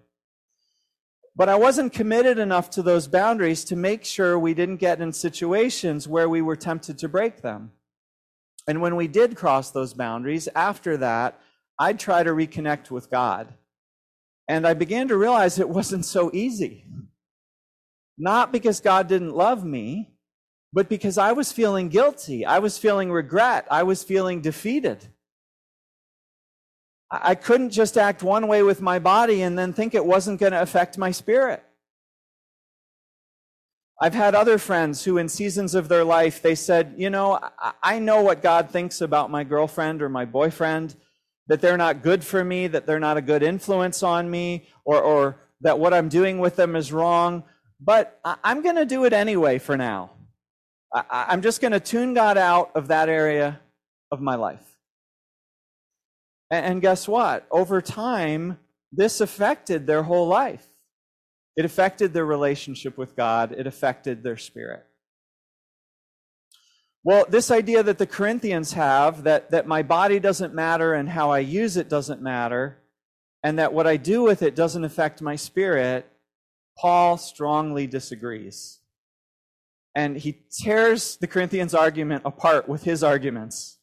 But 1.36 1.48
I 1.48 1.56
wasn't 1.56 1.92
committed 1.92 2.38
enough 2.38 2.70
to 2.70 2.82
those 2.82 3.08
boundaries 3.08 3.64
to 3.64 3.76
make 3.76 4.04
sure 4.04 4.38
we 4.38 4.54
didn't 4.54 4.76
get 4.76 5.00
in 5.00 5.12
situations 5.12 6.06
where 6.06 6.28
we 6.28 6.40
were 6.40 6.56
tempted 6.56 6.98
to 6.98 7.08
break 7.08 7.42
them. 7.42 7.72
And 8.68 8.80
when 8.80 8.96
we 8.96 9.08
did 9.08 9.36
cross 9.36 9.70
those 9.70 9.94
boundaries, 9.94 10.48
after 10.54 10.96
that, 10.98 11.40
I'd 11.78 11.98
try 11.98 12.22
to 12.22 12.30
reconnect 12.30 12.90
with 12.90 13.10
God. 13.10 13.52
And 14.46 14.66
I 14.66 14.74
began 14.74 15.08
to 15.08 15.16
realize 15.16 15.58
it 15.58 15.68
wasn't 15.68 16.04
so 16.04 16.30
easy. 16.32 16.84
Not 18.16 18.52
because 18.52 18.80
God 18.80 19.08
didn't 19.08 19.34
love 19.34 19.64
me, 19.64 20.14
but 20.72 20.88
because 20.88 21.18
I 21.18 21.32
was 21.32 21.50
feeling 21.50 21.88
guilty. 21.88 22.44
I 22.44 22.60
was 22.60 22.78
feeling 22.78 23.10
regret. 23.10 23.66
I 23.70 23.82
was 23.82 24.04
feeling 24.04 24.40
defeated. 24.40 25.08
I 27.22 27.34
couldn't 27.34 27.70
just 27.70 27.96
act 27.96 28.22
one 28.22 28.48
way 28.48 28.62
with 28.62 28.80
my 28.80 28.98
body 28.98 29.42
and 29.42 29.58
then 29.58 29.72
think 29.72 29.94
it 29.94 30.04
wasn't 30.04 30.40
going 30.40 30.52
to 30.52 30.62
affect 30.62 30.98
my 30.98 31.10
spirit. 31.10 31.62
I've 34.00 34.14
had 34.14 34.34
other 34.34 34.58
friends 34.58 35.04
who, 35.04 35.18
in 35.18 35.28
seasons 35.28 35.74
of 35.74 35.88
their 35.88 36.02
life, 36.02 36.42
they 36.42 36.54
said, 36.54 36.94
You 36.96 37.10
know, 37.10 37.38
I 37.82 37.98
know 37.98 38.22
what 38.22 38.42
God 38.42 38.70
thinks 38.70 39.00
about 39.00 39.30
my 39.30 39.44
girlfriend 39.44 40.02
or 40.02 40.08
my 40.08 40.24
boyfriend, 40.24 40.96
that 41.46 41.60
they're 41.60 41.76
not 41.76 42.02
good 42.02 42.24
for 42.24 42.44
me, 42.44 42.66
that 42.66 42.86
they're 42.86 42.98
not 42.98 43.16
a 43.16 43.22
good 43.22 43.42
influence 43.42 44.02
on 44.02 44.30
me, 44.30 44.66
or, 44.84 45.00
or 45.00 45.36
that 45.60 45.78
what 45.78 45.94
I'm 45.94 46.08
doing 46.08 46.38
with 46.38 46.56
them 46.56 46.74
is 46.74 46.92
wrong. 46.92 47.44
But 47.80 48.18
I'm 48.24 48.62
going 48.62 48.76
to 48.76 48.86
do 48.86 49.04
it 49.04 49.12
anyway 49.12 49.58
for 49.58 49.76
now. 49.76 50.10
I'm 50.92 51.42
just 51.42 51.60
going 51.60 51.72
to 51.72 51.80
tune 51.80 52.14
God 52.14 52.38
out 52.38 52.70
of 52.74 52.88
that 52.88 53.08
area 53.08 53.60
of 54.10 54.20
my 54.20 54.36
life. 54.36 54.73
And 56.50 56.80
guess 56.80 57.08
what? 57.08 57.46
Over 57.50 57.80
time, 57.80 58.58
this 58.92 59.20
affected 59.20 59.86
their 59.86 60.02
whole 60.04 60.28
life. 60.28 60.66
It 61.56 61.64
affected 61.64 62.12
their 62.12 62.26
relationship 62.26 62.98
with 62.98 63.16
God, 63.16 63.52
it 63.52 63.66
affected 63.66 64.22
their 64.22 64.36
spirit. 64.36 64.84
Well, 67.04 67.26
this 67.28 67.50
idea 67.50 67.82
that 67.82 67.98
the 67.98 68.06
Corinthians 68.06 68.72
have 68.72 69.24
that, 69.24 69.50
that 69.50 69.66
my 69.66 69.82
body 69.82 70.18
doesn't 70.18 70.54
matter 70.54 70.94
and 70.94 71.08
how 71.08 71.30
I 71.30 71.40
use 71.40 71.76
it 71.76 71.90
doesn't 71.90 72.22
matter, 72.22 72.78
and 73.42 73.58
that 73.58 73.74
what 73.74 73.86
I 73.86 73.98
do 73.98 74.22
with 74.22 74.42
it 74.42 74.56
doesn't 74.56 74.84
affect 74.84 75.20
my 75.20 75.36
spirit, 75.36 76.06
Paul 76.78 77.18
strongly 77.18 77.86
disagrees. 77.86 78.80
And 79.94 80.16
he 80.16 80.44
tears 80.50 81.18
the 81.18 81.26
Corinthians' 81.26 81.74
argument 81.74 82.22
apart 82.24 82.68
with 82.68 82.84
his 82.84 83.04
arguments. 83.04 83.78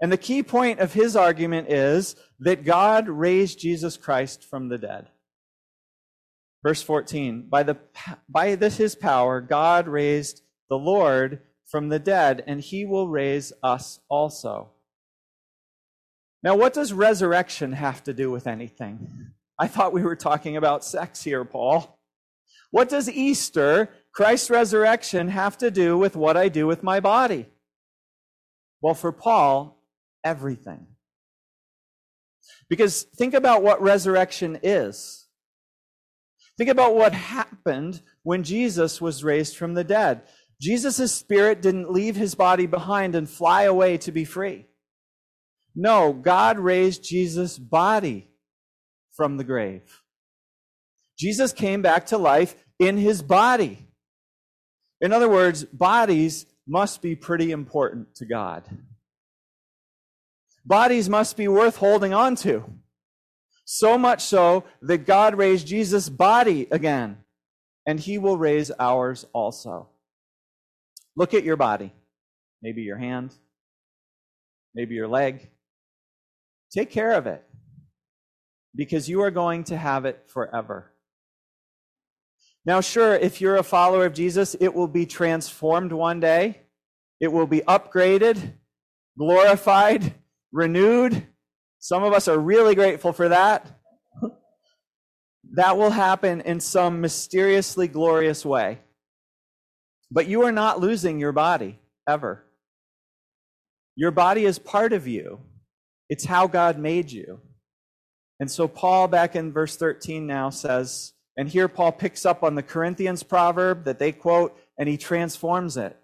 And 0.00 0.12
the 0.12 0.16
key 0.16 0.42
point 0.42 0.80
of 0.80 0.92
his 0.92 1.16
argument 1.16 1.70
is 1.70 2.16
that 2.40 2.64
God 2.64 3.08
raised 3.08 3.58
Jesus 3.58 3.96
Christ 3.96 4.44
from 4.44 4.68
the 4.68 4.78
dead. 4.78 5.08
Verse 6.62 6.82
14, 6.82 7.46
by, 7.48 7.62
the, 7.62 7.76
by 8.28 8.54
this 8.54 8.78
his 8.78 8.94
power, 8.94 9.40
God 9.40 9.86
raised 9.86 10.42
the 10.68 10.78
Lord 10.78 11.40
from 11.66 11.88
the 11.88 11.98
dead, 11.98 12.42
and 12.46 12.60
he 12.60 12.84
will 12.84 13.08
raise 13.08 13.52
us 13.62 14.00
also. 14.08 14.70
Now, 16.42 16.56
what 16.56 16.74
does 16.74 16.92
resurrection 16.92 17.72
have 17.72 18.02
to 18.04 18.12
do 18.12 18.30
with 18.30 18.46
anything? 18.46 19.32
I 19.58 19.66
thought 19.66 19.92
we 19.92 20.02
were 20.02 20.16
talking 20.16 20.56
about 20.56 20.84
sex 20.84 21.22
here, 21.22 21.44
Paul. 21.44 21.98
What 22.70 22.88
does 22.88 23.08
Easter, 23.08 23.88
Christ's 24.12 24.50
resurrection, 24.50 25.28
have 25.28 25.56
to 25.58 25.70
do 25.70 25.96
with 25.96 26.16
what 26.16 26.36
I 26.36 26.48
do 26.48 26.66
with 26.66 26.82
my 26.82 27.00
body? 27.00 27.46
Well, 28.80 28.94
for 28.94 29.12
Paul, 29.12 29.80
everything. 30.24 30.86
Because 32.68 33.02
think 33.02 33.34
about 33.34 33.62
what 33.62 33.82
resurrection 33.82 34.58
is. 34.62 35.26
Think 36.56 36.70
about 36.70 36.94
what 36.94 37.12
happened 37.12 38.00
when 38.22 38.42
Jesus 38.42 39.00
was 39.00 39.24
raised 39.24 39.56
from 39.56 39.74
the 39.74 39.84
dead. 39.84 40.22
Jesus' 40.60 41.12
spirit 41.12 41.60
didn't 41.60 41.92
leave 41.92 42.16
his 42.16 42.34
body 42.34 42.66
behind 42.66 43.14
and 43.14 43.28
fly 43.28 43.64
away 43.64 43.98
to 43.98 44.12
be 44.12 44.24
free. 44.24 44.66
No, 45.74 46.12
God 46.12 46.58
raised 46.58 47.02
Jesus' 47.02 47.58
body 47.58 48.30
from 49.12 49.36
the 49.36 49.44
grave. 49.44 50.02
Jesus 51.18 51.52
came 51.52 51.82
back 51.82 52.06
to 52.06 52.18
life 52.18 52.54
in 52.78 52.96
his 52.96 53.22
body. 53.22 53.88
In 55.00 55.12
other 55.12 55.28
words, 55.28 55.64
bodies 55.64 56.46
must 56.66 57.02
be 57.02 57.14
pretty 57.14 57.50
important 57.50 58.14
to 58.16 58.24
God. 58.24 58.64
Bodies 60.64 61.08
must 61.08 61.36
be 61.36 61.48
worth 61.48 61.76
holding 61.76 62.14
on 62.14 62.36
to. 62.36 62.64
So 63.66 63.98
much 63.98 64.22
so 64.22 64.64
that 64.82 65.06
God 65.06 65.36
raised 65.36 65.66
Jesus' 65.66 66.08
body 66.08 66.66
again, 66.70 67.18
and 67.86 67.98
he 67.98 68.18
will 68.18 68.38
raise 68.38 68.70
ours 68.78 69.24
also. 69.32 69.88
Look 71.16 71.34
at 71.34 71.44
your 71.44 71.56
body, 71.56 71.92
maybe 72.62 72.82
your 72.82 72.98
hand, 72.98 73.34
maybe 74.74 74.94
your 74.94 75.08
leg. 75.08 75.50
Take 76.72 76.90
care 76.90 77.12
of 77.12 77.26
it 77.26 77.44
because 78.74 79.08
you 79.08 79.22
are 79.22 79.30
going 79.30 79.64
to 79.64 79.76
have 79.76 80.04
it 80.04 80.24
forever. 80.26 80.90
Now, 82.66 82.80
sure, 82.80 83.14
if 83.14 83.40
you're 83.40 83.56
a 83.56 83.62
follower 83.62 84.06
of 84.06 84.14
Jesus, 84.14 84.56
it 84.58 84.74
will 84.74 84.88
be 84.88 85.06
transformed 85.06 85.92
one 85.92 86.20
day. 86.20 86.62
It 87.20 87.28
will 87.28 87.46
be 87.46 87.60
upgraded, 87.60 88.54
glorified, 89.18 90.14
renewed. 90.54 91.26
Some 91.80 92.04
of 92.04 92.14
us 92.14 92.28
are 92.28 92.38
really 92.38 92.74
grateful 92.74 93.12
for 93.12 93.28
that. 93.28 93.66
that 95.52 95.76
will 95.76 95.90
happen 95.90 96.40
in 96.40 96.60
some 96.60 97.02
mysteriously 97.02 97.88
glorious 97.88 98.46
way. 98.46 98.78
But 100.10 100.28
you 100.28 100.42
are 100.44 100.52
not 100.52 100.80
losing 100.80 101.18
your 101.18 101.32
body 101.32 101.80
ever. 102.08 102.46
Your 103.96 104.12
body 104.12 104.44
is 104.44 104.58
part 104.58 104.92
of 104.92 105.06
you, 105.06 105.40
it's 106.08 106.24
how 106.24 106.46
God 106.46 106.78
made 106.78 107.10
you. 107.10 107.40
And 108.40 108.50
so 108.50 108.66
Paul, 108.66 109.08
back 109.08 109.36
in 109.36 109.52
verse 109.52 109.76
13 109.76 110.26
now, 110.26 110.50
says, 110.50 111.12
and 111.36 111.48
here 111.48 111.68
Paul 111.68 111.92
picks 111.92 112.24
up 112.24 112.42
on 112.42 112.54
the 112.54 112.62
Corinthians 112.62 113.22
proverb 113.22 113.84
that 113.84 113.98
they 113.98 114.12
quote, 114.12 114.56
and 114.78 114.88
he 114.88 114.96
transforms 114.96 115.76
it. 115.76 115.96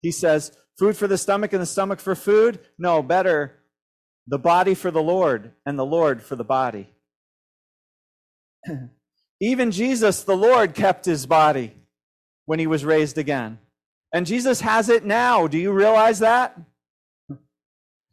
He 0.00 0.10
says, 0.10 0.56
Food 0.78 0.96
for 0.96 1.08
the 1.08 1.18
stomach 1.18 1.52
and 1.52 1.60
the 1.60 1.66
stomach 1.66 1.98
for 1.98 2.14
food? 2.14 2.60
No, 2.78 3.02
better, 3.02 3.57
the 4.28 4.38
body 4.38 4.74
for 4.74 4.90
the 4.90 5.02
Lord 5.02 5.52
and 5.64 5.78
the 5.78 5.86
Lord 5.86 6.22
for 6.22 6.36
the 6.36 6.44
body. 6.44 6.88
Even 9.40 9.70
Jesus, 9.70 10.22
the 10.22 10.36
Lord, 10.36 10.74
kept 10.74 11.06
his 11.06 11.24
body 11.26 11.74
when 12.44 12.58
he 12.58 12.66
was 12.66 12.84
raised 12.84 13.16
again. 13.16 13.58
And 14.12 14.26
Jesus 14.26 14.60
has 14.60 14.88
it 14.88 15.04
now. 15.04 15.46
Do 15.46 15.58
you 15.58 15.72
realize 15.72 16.18
that? 16.18 16.58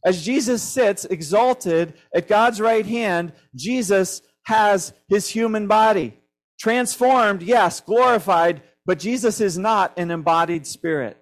As 0.06 0.24
Jesus 0.24 0.62
sits 0.62 1.04
exalted 1.06 1.96
at 2.14 2.28
God's 2.28 2.62
right 2.62 2.86
hand, 2.86 3.34
Jesus 3.56 4.22
has 4.44 4.94
his 5.10 5.28
human 5.28 5.68
body. 5.68 6.20
Transformed, 6.60 7.42
yes, 7.42 7.82
glorified, 7.82 8.62
but 8.86 9.00
Jesus 9.00 9.42
is 9.42 9.58
not 9.58 9.98
an 9.98 10.12
embodied 10.12 10.68
spirit. 10.68 11.18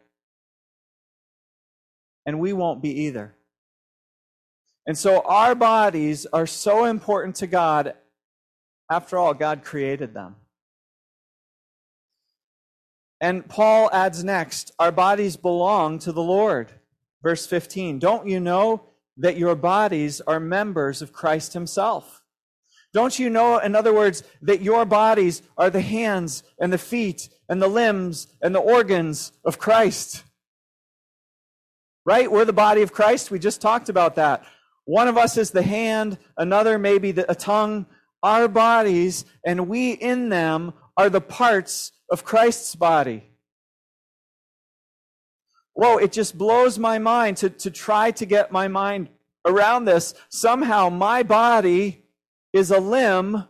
And 2.25 2.39
we 2.39 2.53
won't 2.53 2.83
be 2.83 3.03
either. 3.03 3.33
And 4.85 4.97
so 4.97 5.21
our 5.21 5.55
bodies 5.55 6.25
are 6.33 6.47
so 6.47 6.85
important 6.85 7.35
to 7.37 7.47
God. 7.47 7.93
After 8.91 9.17
all, 9.17 9.33
God 9.33 9.63
created 9.63 10.13
them. 10.13 10.35
And 13.21 13.47
Paul 13.47 13.89
adds 13.93 14.23
next, 14.23 14.73
our 14.79 14.91
bodies 14.91 15.37
belong 15.37 15.99
to 15.99 16.11
the 16.11 16.21
Lord. 16.21 16.69
Verse 17.21 17.45
15, 17.47 17.99
don't 17.99 18.27
you 18.27 18.41
know 18.41 18.83
that 19.15 19.37
your 19.37 19.55
bodies 19.55 20.19
are 20.19 20.41
members 20.41 21.01
of 21.01 21.13
Christ 21.13 21.53
himself? 21.53 22.21
Don't 22.93 23.17
you 23.17 23.29
know, 23.29 23.59
in 23.59 23.75
other 23.75 23.93
words, 23.93 24.23
that 24.41 24.61
your 24.61 24.83
bodies 24.83 25.41
are 25.57 25.69
the 25.69 25.81
hands 25.81 26.43
and 26.59 26.71
the 26.71 26.77
feet 26.77 27.29
and 27.47 27.61
the 27.61 27.67
limbs 27.67 28.27
and 28.41 28.53
the 28.53 28.59
organs 28.59 29.31
of 29.45 29.57
Christ? 29.57 30.23
Right? 32.05 32.29
We're 32.29 32.45
the 32.45 32.51
body 32.51 32.81
of 32.81 32.91
Christ. 32.91 33.31
We 33.31 33.39
just 33.39 33.61
talked 33.61 33.87
about 33.87 34.15
that. 34.15 34.43
One 34.85 35.07
of 35.07 35.17
us 35.17 35.37
is 35.37 35.51
the 35.51 35.61
hand, 35.61 36.17
another 36.37 36.77
maybe 36.77 37.11
the, 37.11 37.29
a 37.31 37.35
tongue. 37.35 37.85
Our 38.21 38.47
bodies, 38.47 39.25
and 39.45 39.67
we 39.67 39.91
in 39.91 40.29
them, 40.29 40.73
are 40.95 41.09
the 41.09 41.21
parts 41.21 41.91
of 42.09 42.23
Christ's 42.23 42.75
body. 42.75 43.31
Whoa, 45.73 45.97
it 45.97 46.11
just 46.11 46.37
blows 46.37 46.77
my 46.77 46.99
mind 46.99 47.37
to, 47.37 47.49
to 47.49 47.71
try 47.71 48.11
to 48.11 48.25
get 48.25 48.51
my 48.51 48.67
mind 48.67 49.09
around 49.45 49.85
this. 49.85 50.13
Somehow 50.29 50.89
my 50.89 51.23
body 51.23 52.05
is 52.53 52.69
a 52.71 52.79
limb 52.79 53.45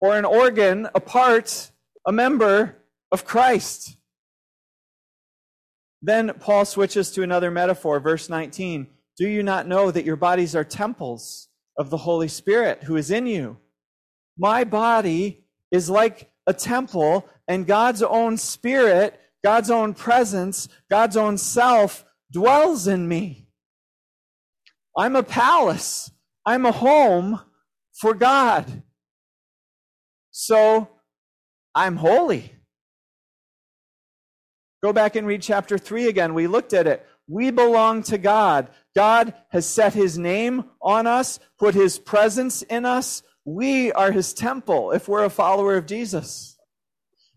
or 0.00 0.16
an 0.16 0.24
organ, 0.24 0.88
a 0.94 1.00
part, 1.00 1.70
a 2.06 2.12
member 2.12 2.76
of 3.10 3.24
Christ. 3.24 3.96
Then 6.02 6.34
Paul 6.38 6.66
switches 6.66 7.10
to 7.12 7.22
another 7.22 7.50
metaphor, 7.50 7.98
verse 7.98 8.28
19. 8.28 8.88
Do 9.16 9.28
you 9.28 9.42
not 9.42 9.66
know 9.68 9.90
that 9.90 10.04
your 10.04 10.16
bodies 10.16 10.56
are 10.56 10.64
temples 10.64 11.48
of 11.78 11.90
the 11.90 11.96
Holy 11.96 12.28
Spirit 12.28 12.84
who 12.84 12.96
is 12.96 13.10
in 13.10 13.26
you? 13.26 13.58
My 14.36 14.64
body 14.64 15.44
is 15.70 15.88
like 15.88 16.30
a 16.46 16.52
temple, 16.52 17.28
and 17.48 17.66
God's 17.66 18.02
own 18.02 18.36
spirit, 18.36 19.18
God's 19.42 19.70
own 19.70 19.94
presence, 19.94 20.68
God's 20.90 21.16
own 21.16 21.38
self 21.38 22.04
dwells 22.32 22.86
in 22.86 23.06
me. 23.06 23.48
I'm 24.96 25.16
a 25.16 25.22
palace. 25.22 26.10
I'm 26.46 26.66
a 26.66 26.72
home 26.72 27.40
for 27.94 28.14
God. 28.14 28.82
So 30.30 30.88
I'm 31.74 31.96
holy. 31.96 32.52
Go 34.82 34.92
back 34.92 35.16
and 35.16 35.26
read 35.26 35.40
chapter 35.40 35.78
3 35.78 36.08
again. 36.08 36.34
We 36.34 36.46
looked 36.46 36.74
at 36.74 36.86
it. 36.86 37.06
We 37.26 37.50
belong 37.50 38.02
to 38.04 38.18
God. 38.18 38.68
God 38.94 39.34
has 39.50 39.66
set 39.66 39.94
his 39.94 40.18
name 40.18 40.64
on 40.82 41.06
us, 41.06 41.38
put 41.58 41.74
his 41.74 41.98
presence 41.98 42.62
in 42.62 42.84
us. 42.84 43.22
We 43.44 43.92
are 43.92 44.12
his 44.12 44.32
temple 44.34 44.92
if 44.92 45.08
we're 45.08 45.24
a 45.24 45.30
follower 45.30 45.76
of 45.76 45.86
Jesus. 45.86 46.58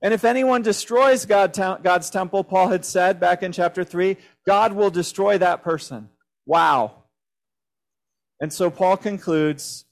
And 0.01 0.13
if 0.13 0.23
anyone 0.23 0.61
destroys 0.61 1.25
God, 1.25 1.53
God's 1.55 2.09
temple, 2.09 2.43
Paul 2.43 2.67
had 2.69 2.85
said 2.85 3.19
back 3.19 3.41
in 3.41 3.51
chapter 3.51 3.83
3, 3.83 4.17
God 4.45 4.73
will 4.73 4.91
destroy 4.91 5.37
that 5.39 5.63
person. 5.63 6.09
Wow. 6.45 7.03
And 8.39 8.53
so 8.53 8.69
Paul 8.69 8.97
concludes 8.97 9.85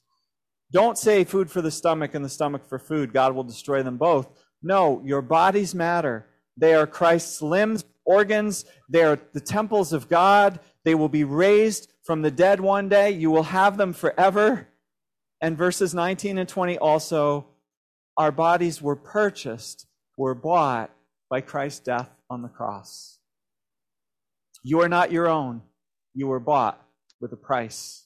don't 0.71 0.97
say 0.97 1.23
food 1.23 1.49
for 1.49 1.61
the 1.61 1.71
stomach 1.71 2.13
and 2.13 2.25
the 2.25 2.29
stomach 2.29 2.67
for 2.67 2.77
food. 2.77 3.13
God 3.13 3.33
will 3.33 3.43
destroy 3.43 3.81
them 3.81 3.97
both. 3.97 4.27
No, 4.61 5.01
your 5.05 5.21
bodies 5.21 5.73
matter. 5.73 6.27
They 6.57 6.73
are 6.73 6.87
Christ's 6.87 7.41
limbs, 7.41 7.83
organs. 8.05 8.65
They 8.89 9.03
are 9.03 9.19
the 9.33 9.41
temples 9.41 9.93
of 9.93 10.09
God. 10.09 10.59
They 10.83 10.95
will 10.95 11.09
be 11.09 11.23
raised 11.23 11.91
from 12.03 12.21
the 12.21 12.31
dead 12.31 12.59
one 12.59 12.87
day. 12.89 13.11
You 13.11 13.31
will 13.31 13.43
have 13.43 13.77
them 13.77 13.93
forever. 13.93 14.67
And 15.41 15.57
verses 15.57 15.93
19 15.93 16.37
and 16.37 16.47
20 16.47 16.77
also, 16.77 17.47
our 18.17 18.31
bodies 18.31 18.81
were 18.81 18.95
purchased, 18.95 19.87
were 20.17 20.35
bought 20.35 20.91
by 21.29 21.41
Christ's 21.41 21.79
death 21.79 22.09
on 22.29 22.41
the 22.41 22.47
cross. 22.47 23.19
You 24.63 24.81
are 24.81 24.89
not 24.89 25.11
your 25.11 25.27
own. 25.27 25.61
You 26.13 26.27
were 26.27 26.39
bought 26.39 26.81
with 27.19 27.33
a 27.33 27.37
price. 27.37 28.05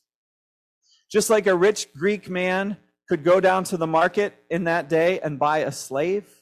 Just 1.11 1.29
like 1.29 1.47
a 1.47 1.55
rich 1.55 1.87
Greek 1.93 2.29
man 2.29 2.77
could 3.07 3.23
go 3.23 3.39
down 3.39 3.63
to 3.65 3.77
the 3.77 3.87
market 3.87 4.33
in 4.49 4.65
that 4.65 4.89
day 4.89 5.19
and 5.19 5.39
buy 5.39 5.59
a 5.59 5.71
slave 5.71 6.38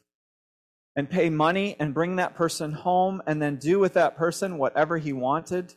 and 0.97 1.09
pay 1.09 1.29
money 1.29 1.77
and 1.79 1.93
bring 1.93 2.17
that 2.17 2.35
person 2.35 2.73
home 2.73 3.21
and 3.25 3.41
then 3.41 3.55
do 3.55 3.79
with 3.79 3.93
that 3.93 4.17
person 4.17 4.57
whatever 4.57 4.97
he 4.97 5.13
wanted, 5.13 5.73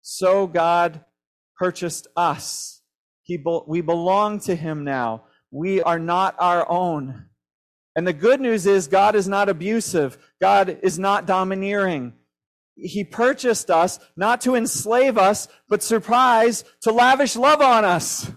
so 0.00 0.46
God 0.46 1.04
purchased 1.58 2.06
us. 2.16 2.82
He 3.24 3.36
be- 3.36 3.62
we 3.66 3.80
belong 3.80 4.38
to 4.40 4.54
him 4.54 4.84
now. 4.84 5.24
We 5.50 5.82
are 5.82 5.98
not 5.98 6.36
our 6.38 6.70
own. 6.70 7.24
And 7.96 8.06
the 8.06 8.12
good 8.12 8.40
news 8.40 8.66
is 8.66 8.86
God 8.86 9.16
is 9.16 9.26
not 9.26 9.48
abusive. 9.48 10.16
God 10.40 10.78
is 10.84 11.00
not 11.00 11.26
domineering 11.26 12.12
he 12.80 13.04
purchased 13.04 13.70
us 13.70 13.98
not 14.16 14.40
to 14.42 14.54
enslave 14.54 15.18
us, 15.18 15.48
but 15.68 15.82
surprise, 15.82 16.64
to 16.82 16.92
lavish 16.92 17.36
love 17.36 17.60
on 17.60 17.84
us 17.84 18.30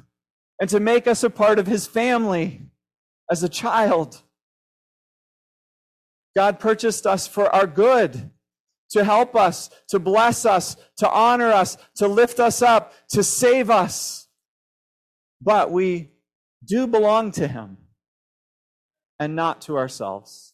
and 0.60 0.70
to 0.70 0.80
make 0.80 1.08
us 1.08 1.24
a 1.24 1.30
part 1.30 1.60
of 1.60 1.68
his 1.68 1.88
family 1.88 2.62
as 3.30 3.44
a 3.44 3.50
child. 3.50 4.22
God 6.36 6.60
purchased 6.60 7.06
us 7.06 7.28
for 7.28 7.54
our 7.54 7.68
good, 7.68 8.32
to 8.92 9.04
help 9.04 9.36
us, 9.36 9.70
to 9.90 10.00
bless 10.00 10.46
us, 10.46 10.76
to 10.98 11.10
honor 11.10 11.52
us, 11.52 11.78
to 11.96 12.08
lift 12.08 12.40
us 12.40 12.62
up, 12.62 12.94
to 13.10 13.24
save 13.24 13.70
us. 13.70 14.28
But 15.42 15.72
we 15.72 16.12
do 16.66 16.88
belong 16.88 17.32
to 17.34 17.48
him 17.48 17.78
and 19.20 19.36
not 19.36 19.62
to 19.62 19.78
ourselves. 19.78 20.54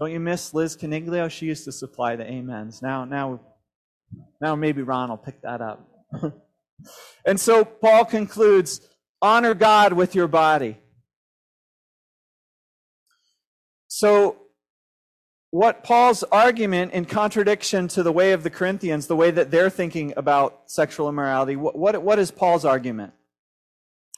Don't 0.00 0.12
you 0.12 0.20
miss 0.20 0.54
Liz 0.54 0.76
Caniglio? 0.76 1.30
She 1.30 1.46
used 1.46 1.64
to 1.66 1.72
supply 1.72 2.16
the 2.16 2.26
amens. 2.26 2.80
Now, 2.80 3.04
now, 3.04 3.40
now 4.40 4.56
maybe 4.56 4.80
Ron 4.80 5.10
will 5.10 5.18
pick 5.18 5.42
that 5.42 5.60
up. 5.60 5.86
and 7.26 7.38
so 7.38 7.66
Paul 7.66 8.06
concludes 8.06 8.80
honor 9.20 9.52
God 9.52 9.92
with 9.92 10.14
your 10.14 10.26
body. 10.26 10.78
So, 13.92 14.36
what 15.50 15.82
Paul's 15.82 16.22
argument, 16.22 16.92
in 16.92 17.06
contradiction 17.06 17.88
to 17.88 18.04
the 18.04 18.12
way 18.12 18.30
of 18.30 18.44
the 18.44 18.50
Corinthians, 18.50 19.08
the 19.08 19.16
way 19.16 19.32
that 19.32 19.50
they're 19.50 19.68
thinking 19.68 20.14
about 20.16 20.70
sexual 20.70 21.08
immorality, 21.08 21.56
what, 21.56 21.76
what, 21.76 22.00
what 22.00 22.20
is 22.20 22.30
Paul's 22.30 22.64
argument? 22.64 23.12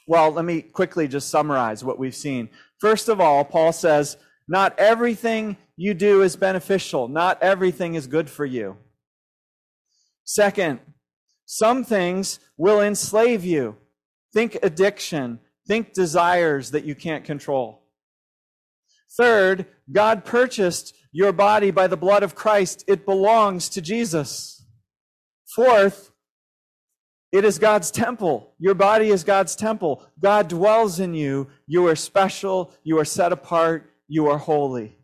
Well, 0.05 0.29
let 0.29 0.45
me 0.45 0.61
quickly 0.61 1.07
just 1.07 1.29
summarize 1.29 1.83
what 1.83 1.97
we've 1.97 2.13
seen. 2.13 2.49
First 2.79 3.09
of 3.09 3.19
all, 3.19 3.43
Paul 3.43 3.73
says, 3.73 4.15
not 4.47 4.77
everything 4.77 5.57
you 5.75 5.95
do 5.95 6.21
is 6.21 6.35
beneficial. 6.35 7.07
Not 7.07 7.41
everything 7.41 7.95
is 7.95 8.05
good 8.05 8.29
for 8.29 8.45
you. 8.45 8.77
Second, 10.23 10.81
some 11.47 11.83
things 11.83 12.39
will 12.57 12.79
enslave 12.79 13.43
you. 13.43 13.77
Think 14.33 14.59
addiction. 14.61 15.39
Think 15.65 15.93
desires 15.93 16.69
that 16.71 16.83
you 16.83 16.93
can't 16.93 17.25
control. 17.25 17.82
Third, 19.17 19.67
God 19.91 20.25
purchased 20.25 20.95
your 21.11 21.31
body 21.31 21.71
by 21.71 21.87
the 21.87 21.97
blood 21.97 22.23
of 22.23 22.35
Christ. 22.35 22.83
It 22.87 23.05
belongs 23.05 23.69
to 23.69 23.81
Jesus. 23.81 24.65
Fourth, 25.55 26.11
it 27.31 27.45
is 27.45 27.59
God's 27.59 27.91
temple. 27.91 28.53
Your 28.59 28.75
body 28.75 29.09
is 29.09 29.23
God's 29.23 29.55
temple. 29.55 30.05
God 30.19 30.47
dwells 30.47 30.99
in 30.99 31.13
you. 31.13 31.47
You 31.67 31.87
are 31.87 31.95
special. 31.95 32.71
You 32.83 32.99
are 32.99 33.05
set 33.05 33.31
apart. 33.31 33.89
You 34.07 34.27
are 34.27 34.37
holy. 34.37 34.97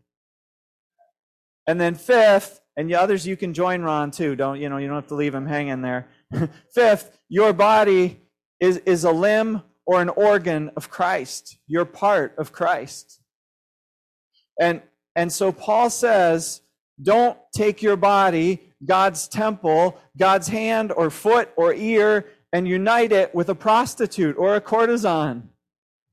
And 1.68 1.80
then 1.80 1.96
fifth, 1.96 2.62
and 2.76 2.90
the 2.90 2.96
others 2.96 3.28
you 3.28 3.36
can 3.36 3.54
join 3.54 3.82
Ron 3.82 4.10
too. 4.10 4.36
Don't 4.36 4.60
you 4.60 4.70
know? 4.70 4.78
You 4.78 4.88
don't 4.88 4.96
have 4.96 5.08
to 5.08 5.16
leave 5.16 5.36
him 5.36 5.46
hanging 5.46 5.82
there. 5.82 6.08
fifth, 6.74 7.18
your 7.30 7.54
body 7.54 8.22
is, 8.60 8.78
is 8.78 9.04
a 9.04 9.12
limb 9.12 9.62
or 9.86 10.02
an 10.02 10.10
organ 10.10 10.72
of 10.76 10.90
Christ. 10.90 11.58
You're 11.68 11.86
part 11.86 12.36
of 12.38 12.52
Christ. 12.52 13.20
And, 14.60 14.82
and 15.16 15.32
so 15.32 15.52
Paul 15.52 15.90
says, 15.90 16.62
don't 17.02 17.38
take 17.56 17.82
your 17.82 17.96
body, 17.96 18.62
God's 18.86 19.28
temple, 19.28 19.98
God's 20.18 20.48
hand 20.50 20.92
or 20.92 21.10
foot 21.10 21.50
or 21.56 21.74
ear, 21.74 22.28
and 22.52 22.68
unite 22.68 23.12
it 23.12 23.34
with 23.34 23.50
a 23.50 23.56
prostitute 23.56 24.36
or 24.38 24.56
a 24.56 24.62
courtesan. 24.62 25.50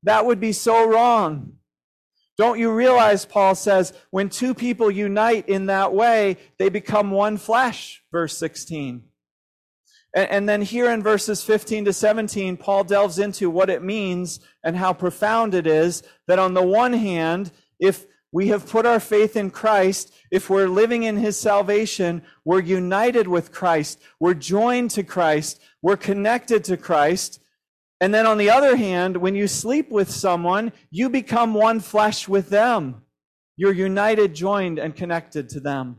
That 0.02 0.26
would 0.26 0.38
be 0.38 0.52
so 0.52 0.88
wrong. 0.88 1.54
Don't 2.38 2.58
you 2.58 2.70
realize, 2.70 3.24
Paul 3.24 3.54
says, 3.54 3.94
when 4.10 4.28
two 4.28 4.54
people 4.54 4.90
unite 4.90 5.48
in 5.48 5.66
that 5.66 5.94
way, 5.94 6.36
they 6.58 6.68
become 6.68 7.10
one 7.10 7.38
flesh, 7.38 8.04
verse 8.12 8.36
16. 8.36 9.02
And, 10.14 10.30
and, 10.30 10.48
then 10.48 10.60
here 10.60 10.90
in 10.90 11.02
verses 11.02 11.42
15 11.42 11.86
to 11.86 11.92
17, 11.94 12.58
Paul 12.58 12.84
delves 12.84 13.18
into 13.18 13.48
what 13.48 13.70
it 13.70 13.82
means 13.82 14.40
and 14.62 14.76
how 14.76 14.92
profound 14.92 15.54
it 15.54 15.66
is 15.66 16.02
that 16.26 16.38
on 16.38 16.52
the 16.52 16.62
one 16.62 16.92
hand, 16.92 17.52
if 17.80 18.06
we 18.36 18.48
have 18.48 18.68
put 18.68 18.84
our 18.84 19.00
faith 19.00 19.34
in 19.34 19.50
Christ, 19.50 20.12
if 20.30 20.50
we're 20.50 20.68
living 20.68 21.04
in 21.04 21.16
his 21.16 21.40
salvation, 21.40 22.20
we're 22.44 22.60
united 22.60 23.26
with 23.26 23.50
Christ, 23.50 23.98
we're 24.20 24.34
joined 24.34 24.90
to 24.90 25.02
Christ, 25.02 25.58
we're 25.80 25.96
connected 25.96 26.62
to 26.64 26.76
Christ. 26.76 27.40
And 27.98 28.12
then 28.12 28.26
on 28.26 28.36
the 28.36 28.50
other 28.50 28.76
hand, 28.76 29.16
when 29.16 29.34
you 29.34 29.48
sleep 29.48 29.90
with 29.90 30.10
someone, 30.10 30.74
you 30.90 31.08
become 31.08 31.54
one 31.54 31.80
flesh 31.80 32.28
with 32.28 32.50
them. 32.50 33.00
You're 33.56 33.72
united, 33.72 34.34
joined, 34.34 34.78
and 34.78 34.94
connected 34.94 35.48
to 35.48 35.60
them. 35.60 35.96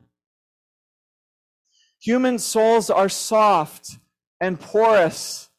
Human 1.99 2.37
souls 2.37 2.91
are 2.91 3.09
soft 3.09 3.97
and 4.39 4.59
porous. 4.59 5.49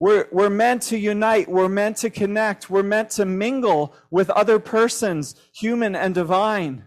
We're, 0.00 0.28
we're 0.30 0.50
meant 0.50 0.82
to 0.82 0.98
unite. 0.98 1.48
We're 1.48 1.68
meant 1.68 1.96
to 1.98 2.10
connect. 2.10 2.70
We're 2.70 2.84
meant 2.84 3.10
to 3.10 3.24
mingle 3.24 3.94
with 4.10 4.30
other 4.30 4.58
persons, 4.58 5.34
human 5.52 5.96
and 5.96 6.14
divine. 6.14 6.84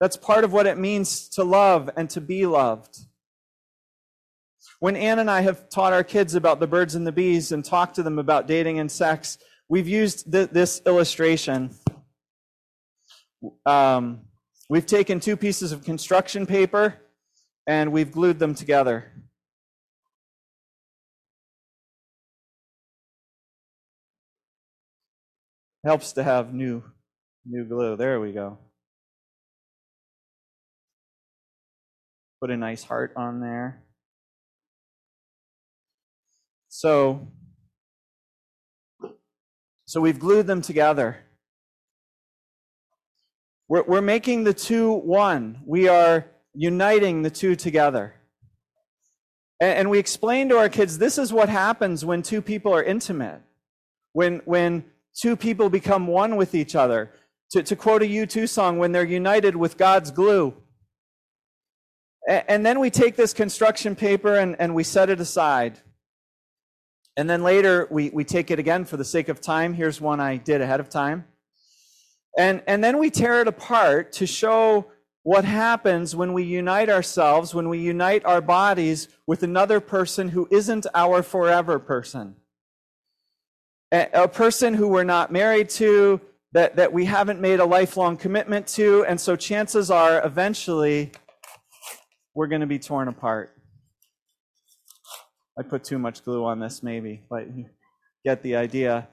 That's 0.00 0.16
part 0.16 0.44
of 0.44 0.52
what 0.52 0.66
it 0.66 0.78
means 0.78 1.28
to 1.30 1.44
love 1.44 1.90
and 1.96 2.08
to 2.10 2.20
be 2.20 2.46
loved. 2.46 2.98
When 4.78 4.96
Ann 4.96 5.18
and 5.18 5.30
I 5.30 5.40
have 5.40 5.68
taught 5.68 5.92
our 5.92 6.04
kids 6.04 6.34
about 6.34 6.60
the 6.60 6.66
birds 6.66 6.94
and 6.94 7.06
the 7.06 7.12
bees 7.12 7.52
and 7.52 7.64
talked 7.64 7.94
to 7.96 8.02
them 8.02 8.18
about 8.18 8.46
dating 8.46 8.78
and 8.78 8.90
sex, 8.90 9.38
we've 9.68 9.88
used 9.88 10.30
th- 10.30 10.50
this 10.50 10.82
illustration. 10.86 11.70
Um, 13.64 14.22
we've 14.68 14.86
taken 14.86 15.20
two 15.20 15.36
pieces 15.36 15.72
of 15.72 15.84
construction 15.84 16.46
paper 16.46 16.96
and 17.66 17.90
we've 17.92 18.12
glued 18.12 18.38
them 18.38 18.54
together. 18.54 19.12
Helps 25.86 26.14
to 26.14 26.24
have 26.24 26.52
new 26.52 26.82
new 27.44 27.64
glue. 27.64 27.94
There 27.94 28.18
we 28.18 28.32
go. 28.32 28.58
Put 32.40 32.50
a 32.50 32.56
nice 32.56 32.82
heart 32.82 33.12
on 33.16 33.40
there. 33.40 33.84
So, 36.68 37.28
so 39.84 40.00
we've 40.00 40.18
glued 40.18 40.48
them 40.48 40.60
together. 40.60 41.18
We're, 43.68 43.84
we're 43.84 44.00
making 44.00 44.42
the 44.42 44.54
two 44.54 44.92
one. 44.92 45.60
We 45.64 45.86
are 45.86 46.26
uniting 46.52 47.22
the 47.22 47.30
two 47.30 47.54
together. 47.54 48.14
And, 49.60 49.78
and 49.78 49.90
we 49.90 50.00
explain 50.00 50.48
to 50.48 50.58
our 50.58 50.68
kids 50.68 50.98
this 50.98 51.16
is 51.16 51.32
what 51.32 51.48
happens 51.48 52.04
when 52.04 52.22
two 52.22 52.42
people 52.42 52.74
are 52.74 52.82
intimate, 52.82 53.40
when, 54.14 54.42
when 54.46 54.84
two 55.16 55.36
people 55.36 55.68
become 55.70 56.06
one 56.06 56.36
with 56.36 56.54
each 56.54 56.74
other. 56.74 57.10
To, 57.50 57.62
to 57.62 57.76
quote 57.76 58.02
a 58.02 58.06
U2 58.06 58.48
song, 58.48 58.78
when 58.78 58.92
they're 58.92 59.04
united 59.04 59.54
with 59.54 59.76
God's 59.76 60.10
glue. 60.10 60.54
And, 62.28 62.66
then 62.66 62.80
we 62.80 62.90
take 62.90 63.14
this 63.14 63.32
construction 63.32 63.94
paper 63.94 64.34
and, 64.34 64.56
and 64.58 64.74
we 64.74 64.82
set 64.82 65.10
it 65.10 65.20
aside. 65.20 65.78
And 67.16 67.30
then 67.30 67.44
later 67.44 67.86
we, 67.88 68.10
we 68.10 68.24
take 68.24 68.50
it 68.50 68.58
again 68.58 68.84
for 68.84 68.96
the 68.96 69.04
sake 69.04 69.28
of 69.28 69.40
time. 69.40 69.74
Here's 69.74 70.00
one 70.00 70.18
I 70.18 70.36
did 70.36 70.60
ahead 70.60 70.80
of 70.80 70.88
time. 70.88 71.24
And, 72.36 72.62
and 72.66 72.82
then 72.82 72.98
we 72.98 73.10
tear 73.10 73.40
it 73.40 73.48
apart 73.48 74.10
to 74.14 74.26
show 74.26 74.90
what 75.22 75.44
happens 75.44 76.14
when 76.16 76.32
we 76.32 76.42
unite 76.42 76.90
ourselves, 76.90 77.54
when 77.54 77.68
we 77.68 77.78
unite 77.78 78.24
our 78.24 78.40
bodies 78.40 79.08
with 79.26 79.44
another 79.44 79.80
person 79.80 80.28
who 80.30 80.48
isn't 80.50 80.86
our 80.94 81.22
forever 81.22 81.78
person. 81.78 82.36
A, 83.92 84.26
person 84.26 84.74
who 84.74 84.88
we're 84.88 85.04
not 85.04 85.30
married 85.30 85.70
to, 85.70 86.20
that, 86.52 86.76
that 86.76 86.92
we 86.92 87.04
haven't 87.04 87.40
made 87.40 87.60
a 87.60 87.64
lifelong 87.64 88.16
commitment 88.16 88.66
to, 88.68 89.04
and 89.04 89.20
so 89.20 89.36
chances 89.36 89.90
are 89.90 90.24
eventually 90.26 91.12
we're 92.34 92.48
going 92.48 92.62
to 92.62 92.66
be 92.66 92.78
torn 92.78 93.08
apart. 93.08 93.52
I 95.58 95.62
put 95.62 95.84
too 95.84 95.98
much 95.98 96.24
glue 96.24 96.44
on 96.44 96.60
this, 96.60 96.82
maybe, 96.82 97.22
but 97.30 97.46
you 97.54 97.66
get 98.24 98.42
the 98.42 98.56
idea. 98.56 99.08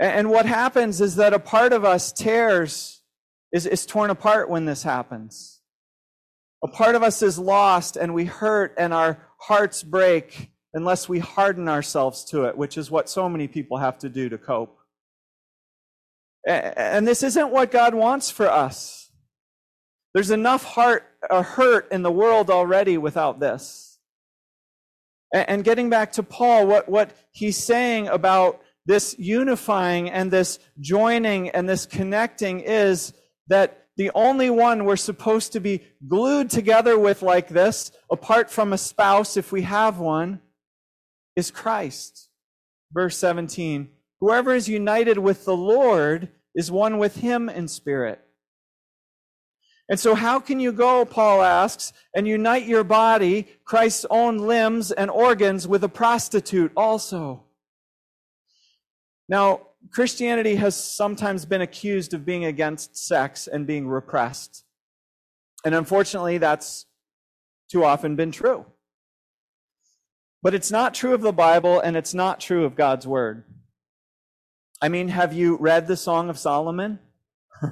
And 0.00 0.30
what 0.30 0.46
happens 0.46 1.00
is 1.00 1.16
that 1.16 1.34
a 1.34 1.38
part 1.38 1.72
of 1.72 1.84
us 1.84 2.10
tears, 2.10 3.02
is, 3.52 3.66
is 3.66 3.84
torn 3.84 4.10
apart 4.10 4.48
when 4.48 4.64
this 4.64 4.82
happens. 4.82 5.60
A 6.64 6.68
part 6.68 6.94
of 6.94 7.02
us 7.02 7.22
is 7.22 7.38
lost 7.38 7.96
and 7.96 8.14
we 8.14 8.24
hurt 8.24 8.74
and 8.78 8.94
our 8.94 9.26
hearts 9.38 9.82
break 9.82 10.50
unless 10.72 11.08
we 11.08 11.18
harden 11.18 11.68
ourselves 11.68 12.24
to 12.26 12.44
it, 12.44 12.56
which 12.56 12.78
is 12.78 12.90
what 12.90 13.08
so 13.08 13.28
many 13.28 13.48
people 13.48 13.78
have 13.78 13.98
to 13.98 14.08
do 14.08 14.28
to 14.28 14.38
cope. 14.38 14.76
And 16.46 17.06
this 17.06 17.22
isn't 17.22 17.50
what 17.50 17.70
God 17.70 17.94
wants 17.94 18.30
for 18.30 18.48
us. 18.48 19.10
There's 20.14 20.30
enough 20.30 20.64
heart, 20.64 21.04
uh, 21.28 21.42
hurt 21.42 21.90
in 21.92 22.02
the 22.02 22.10
world 22.10 22.50
already 22.50 22.98
without 22.98 23.40
this. 23.40 23.98
And 25.32 25.62
getting 25.62 25.90
back 25.90 26.12
to 26.12 26.22
Paul, 26.22 26.66
what, 26.66 26.88
what 26.88 27.12
he's 27.30 27.56
saying 27.56 28.08
about 28.08 28.60
this 28.86 29.14
unifying 29.18 30.10
and 30.10 30.30
this 30.30 30.58
joining 30.80 31.50
and 31.50 31.68
this 31.68 31.86
connecting 31.86 32.60
is 32.60 33.12
that 33.46 33.86
the 33.96 34.10
only 34.14 34.50
one 34.50 34.84
we're 34.84 34.96
supposed 34.96 35.52
to 35.52 35.60
be 35.60 35.82
glued 36.08 36.50
together 36.50 36.98
with 36.98 37.22
like 37.22 37.48
this, 37.48 37.92
apart 38.10 38.50
from 38.50 38.72
a 38.72 38.78
spouse 38.78 39.36
if 39.36 39.52
we 39.52 39.62
have 39.62 39.98
one, 39.98 40.40
is 41.36 41.50
Christ. 41.50 42.28
Verse 42.92 43.16
17 43.16 43.88
Whoever 44.20 44.54
is 44.54 44.68
united 44.68 45.18
with 45.18 45.44
the 45.44 45.56
Lord 45.56 46.28
is 46.54 46.70
one 46.70 46.98
with 46.98 47.16
him 47.16 47.48
in 47.48 47.68
spirit. 47.68 48.20
And 49.88 49.98
so, 49.98 50.14
how 50.14 50.38
can 50.38 50.60
you 50.60 50.70
go, 50.70 51.04
Paul 51.04 51.42
asks, 51.42 51.92
and 52.14 52.28
unite 52.28 52.64
your 52.64 52.84
body, 52.84 53.48
Christ's 53.64 54.06
own 54.08 54.38
limbs 54.38 54.92
and 54.92 55.10
organs, 55.10 55.66
with 55.66 55.82
a 55.82 55.88
prostitute 55.88 56.70
also? 56.76 57.44
Now, 59.28 59.68
Christianity 59.92 60.56
has 60.56 60.76
sometimes 60.76 61.44
been 61.44 61.60
accused 61.60 62.14
of 62.14 62.24
being 62.24 62.44
against 62.44 62.96
sex 62.96 63.48
and 63.48 63.66
being 63.66 63.88
repressed. 63.88 64.64
And 65.64 65.74
unfortunately, 65.74 66.38
that's 66.38 66.86
too 67.70 67.84
often 67.84 68.14
been 68.14 68.30
true. 68.30 68.66
But 70.42 70.54
it's 70.54 70.70
not 70.70 70.94
true 70.94 71.14
of 71.14 71.20
the 71.20 71.32
Bible, 71.32 71.80
and 71.80 71.96
it's 71.96 72.14
not 72.14 72.40
true 72.40 72.64
of 72.64 72.76
God's 72.76 73.06
Word. 73.06 73.44
I 74.80 74.88
mean, 74.88 75.08
have 75.08 75.32
you 75.32 75.56
read 75.58 75.86
the 75.86 75.96
Song 75.96 76.30
of 76.30 76.38
Solomon? 76.38 76.98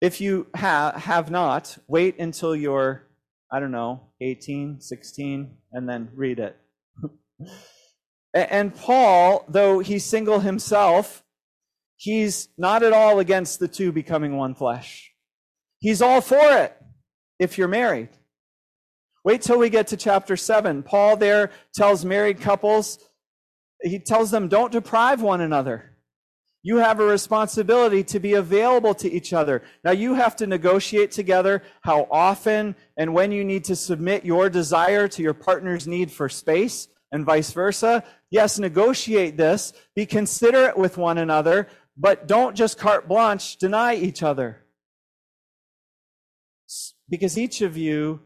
If 0.00 0.20
you 0.20 0.46
ha- 0.54 0.92
have 0.96 1.30
not, 1.30 1.78
wait 1.88 2.18
until 2.18 2.54
you're, 2.54 3.06
I 3.50 3.60
don't 3.60 3.70
know, 3.70 4.02
18, 4.20 4.80
16, 4.80 5.56
and 5.72 5.88
then 5.88 6.10
read 6.14 6.38
it. 6.38 6.56
and 8.34 8.74
Paul, 8.74 9.44
though 9.48 9.78
he's 9.78 10.04
single 10.04 10.40
himself, 10.40 11.24
he's 11.96 12.48
not 12.58 12.82
at 12.82 12.92
all 12.92 13.18
against 13.18 13.58
the 13.58 13.68
two 13.68 13.90
becoming 13.90 14.36
one 14.36 14.54
flesh. 14.54 15.12
He's 15.78 16.02
all 16.02 16.20
for 16.20 16.58
it 16.58 16.76
if 17.38 17.56
you're 17.56 17.66
married. 17.66 18.10
Wait 19.26 19.42
till 19.42 19.58
we 19.58 19.68
get 19.68 19.88
to 19.88 19.96
chapter 19.96 20.36
7. 20.36 20.84
Paul 20.84 21.16
there 21.16 21.50
tells 21.74 22.04
married 22.04 22.40
couples, 22.40 23.00
he 23.82 23.98
tells 23.98 24.30
them, 24.30 24.46
don't 24.46 24.70
deprive 24.70 25.20
one 25.20 25.40
another. 25.40 25.96
You 26.62 26.76
have 26.76 27.00
a 27.00 27.06
responsibility 27.06 28.04
to 28.04 28.20
be 28.20 28.34
available 28.34 28.94
to 28.94 29.10
each 29.10 29.32
other. 29.32 29.64
Now, 29.82 29.90
you 29.90 30.14
have 30.14 30.36
to 30.36 30.46
negotiate 30.46 31.10
together 31.10 31.64
how 31.80 32.06
often 32.08 32.76
and 32.96 33.12
when 33.12 33.32
you 33.32 33.44
need 33.44 33.64
to 33.64 33.74
submit 33.74 34.24
your 34.24 34.48
desire 34.48 35.08
to 35.08 35.22
your 35.22 35.34
partner's 35.34 35.88
need 35.88 36.12
for 36.12 36.28
space 36.28 36.86
and 37.10 37.24
vice 37.24 37.50
versa. 37.50 38.04
Yes, 38.30 38.60
negotiate 38.60 39.36
this, 39.36 39.72
be 39.96 40.06
considerate 40.06 40.78
with 40.78 40.98
one 40.98 41.18
another, 41.18 41.66
but 41.96 42.28
don't 42.28 42.54
just 42.54 42.78
carte 42.78 43.08
blanche 43.08 43.56
deny 43.56 43.96
each 43.96 44.22
other. 44.22 44.62
Because 47.08 47.36
each 47.36 47.60
of 47.60 47.76
you 47.76 48.20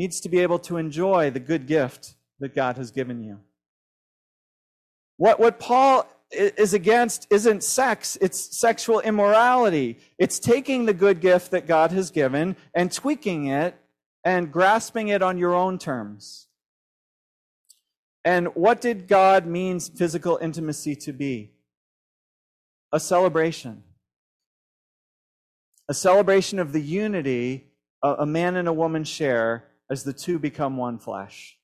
needs 0.00 0.18
to 0.18 0.30
be 0.30 0.38
able 0.38 0.58
to 0.58 0.78
enjoy 0.78 1.30
the 1.30 1.38
good 1.38 1.66
gift 1.66 2.14
that 2.38 2.54
God 2.54 2.78
has 2.78 2.90
given 2.90 3.22
you. 3.22 3.38
What, 5.18 5.38
what 5.38 5.60
Paul 5.60 6.08
is 6.30 6.72
against 6.72 7.26
isn't 7.28 7.62
sex, 7.62 8.16
it's 8.22 8.58
sexual 8.58 9.00
immorality. 9.00 9.98
It's 10.16 10.38
taking 10.38 10.86
the 10.86 10.94
good 10.94 11.20
gift 11.20 11.50
that 11.50 11.66
God 11.66 11.92
has 11.92 12.10
given 12.10 12.56
and 12.74 12.90
tweaking 12.90 13.48
it 13.48 13.74
and 14.24 14.50
grasping 14.50 15.08
it 15.08 15.20
on 15.20 15.36
your 15.36 15.54
own 15.54 15.76
terms. 15.78 16.46
And 18.24 18.48
what 18.54 18.80
did 18.80 19.06
God 19.06 19.44
mean 19.44 19.80
physical 19.80 20.38
intimacy 20.40 20.96
to 20.96 21.12
be? 21.12 21.52
A 22.90 23.00
celebration. 23.00 23.82
A 25.90 25.94
celebration 25.94 26.58
of 26.58 26.72
the 26.72 26.80
unity 26.80 27.66
a 28.02 28.24
man 28.26 28.56
and 28.56 28.66
a 28.66 28.72
woman 28.72 29.04
share 29.04 29.64
as 29.90 30.04
the 30.04 30.12
two 30.12 30.38
become 30.38 30.76
one 30.76 30.98
flesh. 30.98 31.58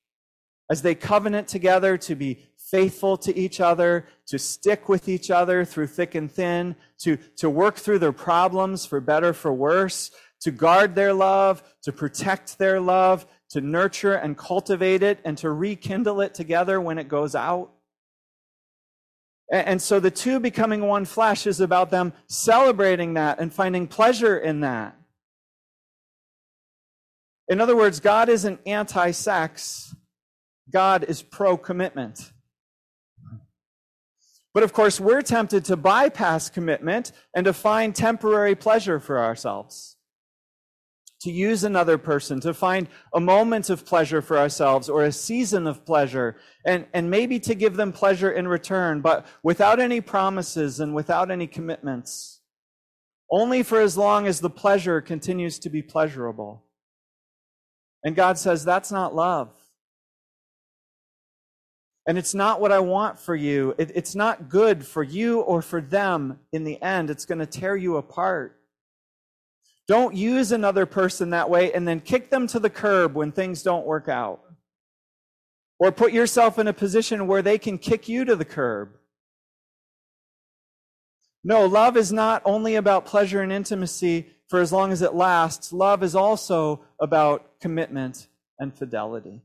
As 0.69 0.81
they 0.81 0.95
covenant 0.95 1.47
together 1.47 1.97
to 1.99 2.15
be 2.15 2.43
faithful 2.57 3.15
to 3.17 3.35
each 3.37 3.61
other, 3.61 4.05
to 4.27 4.37
stick 4.37 4.89
with 4.89 5.07
each 5.07 5.31
other 5.31 5.63
through 5.63 5.87
thick 5.87 6.13
and 6.13 6.29
thin, 6.29 6.75
to, 6.99 7.17
to 7.37 7.49
work 7.49 7.77
through 7.77 7.99
their 7.99 8.11
problems 8.11 8.85
for 8.85 8.99
better, 8.99 9.31
for 9.33 9.53
worse, 9.53 10.11
to 10.41 10.51
guard 10.51 10.93
their 10.93 11.13
love, 11.13 11.63
to 11.83 11.93
protect 11.93 12.57
their 12.57 12.81
love, 12.81 13.25
to 13.49 13.61
nurture 13.61 14.15
and 14.15 14.37
cultivate 14.37 15.01
it, 15.01 15.19
and 15.23 15.37
to 15.37 15.49
rekindle 15.49 16.19
it 16.19 16.33
together 16.33 16.81
when 16.81 16.97
it 16.97 17.07
goes 17.07 17.33
out. 17.33 17.71
And 19.49 19.81
so 19.81 20.01
the 20.01 20.11
two 20.11 20.41
becoming 20.41 20.81
one 20.81 21.05
flesh 21.05 21.47
is 21.47 21.61
about 21.61 21.89
them 21.89 22.11
celebrating 22.27 23.13
that 23.13 23.39
and 23.39 23.53
finding 23.53 23.87
pleasure 23.87 24.37
in 24.37 24.59
that. 24.59 24.97
In 27.49 27.61
other 27.61 27.75
words, 27.75 27.99
God 27.99 28.29
isn't 28.29 28.59
anti 28.65 29.11
sex, 29.11 29.95
God 30.71 31.05
is 31.05 31.21
pro 31.21 31.57
commitment. 31.57 32.31
But 34.53 34.63
of 34.63 34.73
course, 34.73 34.99
we're 34.99 35.21
tempted 35.21 35.65
to 35.65 35.77
bypass 35.77 36.49
commitment 36.49 37.11
and 37.35 37.45
to 37.45 37.53
find 37.53 37.95
temporary 37.95 38.55
pleasure 38.55 38.99
for 38.99 39.19
ourselves. 39.19 39.97
To 41.21 41.31
use 41.31 41.63
another 41.63 41.97
person, 41.97 42.39
to 42.41 42.53
find 42.53 42.87
a 43.13 43.19
moment 43.19 43.69
of 43.69 43.85
pleasure 43.85 44.21
for 44.21 44.37
ourselves 44.37 44.89
or 44.89 45.03
a 45.03 45.11
season 45.11 45.67
of 45.67 45.85
pleasure, 45.85 46.37
and, 46.65 46.85
and 46.93 47.09
maybe 47.09 47.39
to 47.41 47.55
give 47.55 47.75
them 47.75 47.91
pleasure 47.91 48.31
in 48.31 48.47
return, 48.47 49.01
but 49.01 49.25
without 49.43 49.79
any 49.79 50.01
promises 50.01 50.79
and 50.79 50.93
without 50.93 51.31
any 51.31 51.47
commitments. 51.47 52.41
Only 53.29 53.61
for 53.61 53.79
as 53.79 53.97
long 53.97 54.25
as 54.25 54.39
the 54.39 54.49
pleasure 54.49 55.01
continues 55.01 55.59
to 55.59 55.69
be 55.69 55.81
pleasurable. 55.81 56.66
And 58.07 58.15
God 58.15 58.37
says, 58.37 58.63
that's 58.63 58.89
not 58.89 59.13
love. 59.13 59.49
And 62.07 62.17
it's 62.17 62.33
not 62.33 62.61
what 62.61 62.71
I 62.71 62.79
want 62.79 63.19
for 63.19 63.35
you. 63.35 63.75
It, 63.77 63.91
it's 63.95 64.15
not 64.15 64.47
good 64.47 64.85
for 64.85 65.03
you 65.03 65.41
or 65.41 65.61
for 65.61 65.81
them 65.81 66.39
in 66.53 66.63
the 66.63 66.81
end. 66.81 67.09
It's 67.09 67.25
going 67.25 67.39
to 67.39 67.45
tear 67.45 67.75
you 67.75 67.97
apart. 67.97 68.61
Don't 69.89 70.15
use 70.15 70.53
another 70.53 70.85
person 70.85 71.31
that 71.31 71.49
way 71.49 71.73
and 71.73 71.85
then 71.85 71.99
kick 71.99 72.29
them 72.29 72.47
to 72.47 72.61
the 72.61 72.69
curb 72.69 73.13
when 73.13 73.33
things 73.33 73.61
don't 73.61 73.85
work 73.85 74.07
out. 74.07 74.39
Or 75.77 75.91
put 75.91 76.13
yourself 76.13 76.57
in 76.57 76.67
a 76.69 76.73
position 76.73 77.27
where 77.27 77.41
they 77.41 77.57
can 77.57 77.77
kick 77.77 78.07
you 78.07 78.23
to 78.23 78.37
the 78.37 78.45
curb. 78.45 78.91
No, 81.43 81.65
love 81.65 81.97
is 81.97 82.13
not 82.13 82.41
only 82.45 82.75
about 82.75 83.05
pleasure 83.05 83.41
and 83.41 83.51
intimacy 83.51 84.31
for 84.47 84.59
as 84.61 84.71
long 84.71 84.91
as 84.91 85.01
it 85.01 85.13
lasts. 85.13 85.73
Love 85.73 86.03
is 86.03 86.15
also 86.15 86.83
about 86.99 87.59
commitment 87.59 88.27
and 88.59 88.73
fidelity. 88.73 89.41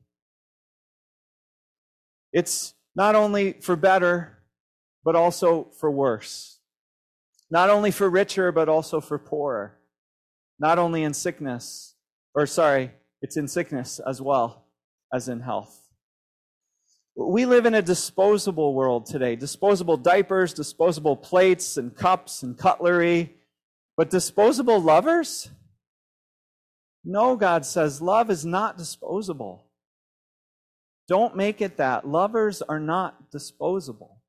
It's 2.32 2.74
not 2.94 3.14
only 3.14 3.54
for 3.54 3.76
better, 3.76 4.38
but 5.04 5.16
also 5.16 5.68
for 5.78 5.90
worse. 5.90 6.60
Not 7.50 7.68
only 7.68 7.90
for 7.90 8.08
richer, 8.08 8.52
but 8.52 8.68
also 8.68 9.00
for 9.00 9.18
poorer. 9.18 9.78
Not 10.58 10.78
only 10.78 11.02
in 11.02 11.12
sickness, 11.12 11.94
or 12.34 12.46
sorry, 12.46 12.92
it's 13.20 13.36
in 13.36 13.48
sickness 13.48 14.00
as 14.00 14.22
well 14.22 14.66
as 15.12 15.28
in 15.28 15.40
health. 15.40 15.78
We 17.14 17.44
live 17.44 17.66
in 17.66 17.74
a 17.74 17.82
disposable 17.82 18.72
world 18.72 19.04
today 19.04 19.36
disposable 19.36 19.98
diapers, 19.98 20.54
disposable 20.54 21.16
plates 21.16 21.76
and 21.76 21.94
cups 21.94 22.42
and 22.42 22.56
cutlery. 22.56 23.36
But 23.96 24.10
disposable 24.10 24.80
lovers? 24.80 25.50
No, 27.04 27.36
God 27.36 27.66
says, 27.66 28.00
love 28.00 28.30
is 28.30 28.44
not 28.44 28.78
disposable. 28.78 29.66
Don't 31.08 31.36
make 31.36 31.60
it 31.60 31.76
that. 31.76 32.06
Lovers 32.06 32.62
are 32.62 32.80
not 32.80 33.30
disposable. 33.30 34.22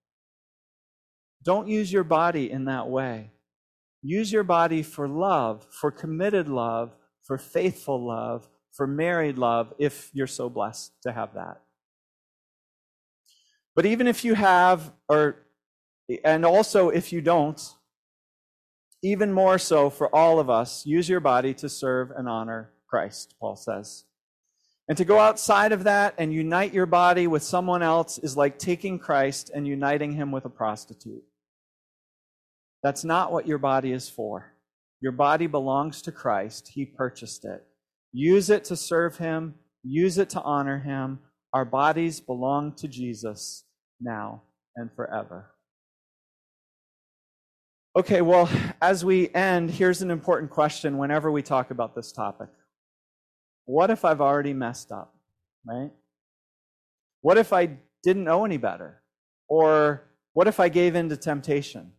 Don't 1.43 1.67
use 1.67 1.93
your 1.93 2.03
body 2.03 2.49
in 2.49 2.65
that 2.65 2.89
way. 2.89 3.31
Use 4.01 4.31
your 4.31 4.43
body 4.43 4.81
for 4.81 5.07
love, 5.07 5.65
for 5.69 5.91
committed 5.91 6.49
love, 6.49 6.95
for 7.21 7.37
faithful 7.37 8.05
love, 8.05 8.49
for 8.71 8.87
married 8.87 9.37
love, 9.37 9.73
if 9.77 10.09
you're 10.13 10.27
so 10.27 10.49
blessed 10.49 10.91
to 11.03 11.13
have 11.13 11.35
that. 11.35 11.61
But 13.75 13.85
even 13.85 14.07
if 14.07 14.25
you 14.25 14.33
have, 14.33 14.91
or, 15.07 15.45
and 16.23 16.45
also 16.45 16.89
if 16.89 17.13
you 17.13 17.21
don't, 17.21 17.61
even 19.03 19.33
more 19.33 19.57
so 19.57 19.89
for 19.89 20.13
all 20.15 20.39
of 20.39 20.49
us, 20.49 20.85
use 20.85 21.09
your 21.09 21.19
body 21.19 21.53
to 21.55 21.67
serve 21.67 22.09
and 22.11 22.27
honor 22.27 22.71
Christ, 22.87 23.35
Paul 23.39 23.57
says. 23.57 24.05
And 24.87 24.97
to 24.97 25.05
go 25.05 25.19
outside 25.19 25.71
of 25.71 25.83
that 25.83 26.15
and 26.17 26.33
unite 26.33 26.73
your 26.73 26.85
body 26.85 27.27
with 27.27 27.43
someone 27.43 27.83
else 27.83 28.17
is 28.17 28.37
like 28.37 28.57
taking 28.57 28.99
Christ 28.99 29.51
and 29.53 29.67
uniting 29.67 30.13
him 30.13 30.31
with 30.31 30.45
a 30.45 30.49
prostitute. 30.49 31.23
That's 32.81 33.03
not 33.03 33.31
what 33.31 33.47
your 33.47 33.57
body 33.57 33.91
is 33.91 34.09
for. 34.09 34.53
Your 35.01 35.11
body 35.11 35.47
belongs 35.47 36.01
to 36.03 36.11
Christ. 36.11 36.71
He 36.73 36.85
purchased 36.85 37.45
it. 37.45 37.63
Use 38.13 38.49
it 38.49 38.63
to 38.65 38.75
serve 38.75 39.17
him, 39.17 39.55
use 39.83 40.17
it 40.17 40.29
to 40.31 40.41
honor 40.41 40.79
him. 40.79 41.19
Our 41.53 41.65
bodies 41.65 42.19
belong 42.19 42.73
to 42.75 42.87
Jesus 42.87 43.65
now 43.99 44.43
and 44.75 44.89
forever. 44.95 45.51
Okay, 47.95 48.21
well, 48.21 48.49
as 48.81 49.05
we 49.05 49.29
end, 49.35 49.69
here's 49.69 50.01
an 50.01 50.09
important 50.09 50.49
question 50.49 50.97
whenever 50.97 51.31
we 51.31 51.43
talk 51.43 51.69
about 51.69 51.95
this 51.95 52.11
topic 52.11 52.49
what 53.65 53.89
if 53.89 54.03
I've 54.03 54.19
already 54.19 54.51
messed 54.51 54.91
up, 54.91 55.15
right? 55.65 55.91
What 57.21 57.37
if 57.37 57.53
I 57.53 57.77
didn't 58.03 58.25
know 58.25 58.43
any 58.43 58.57
better? 58.57 59.01
Or 59.47 60.03
what 60.33 60.47
if 60.47 60.59
I 60.59 60.67
gave 60.67 60.95
in 60.95 61.07
to 61.09 61.15
temptation? 61.15 61.93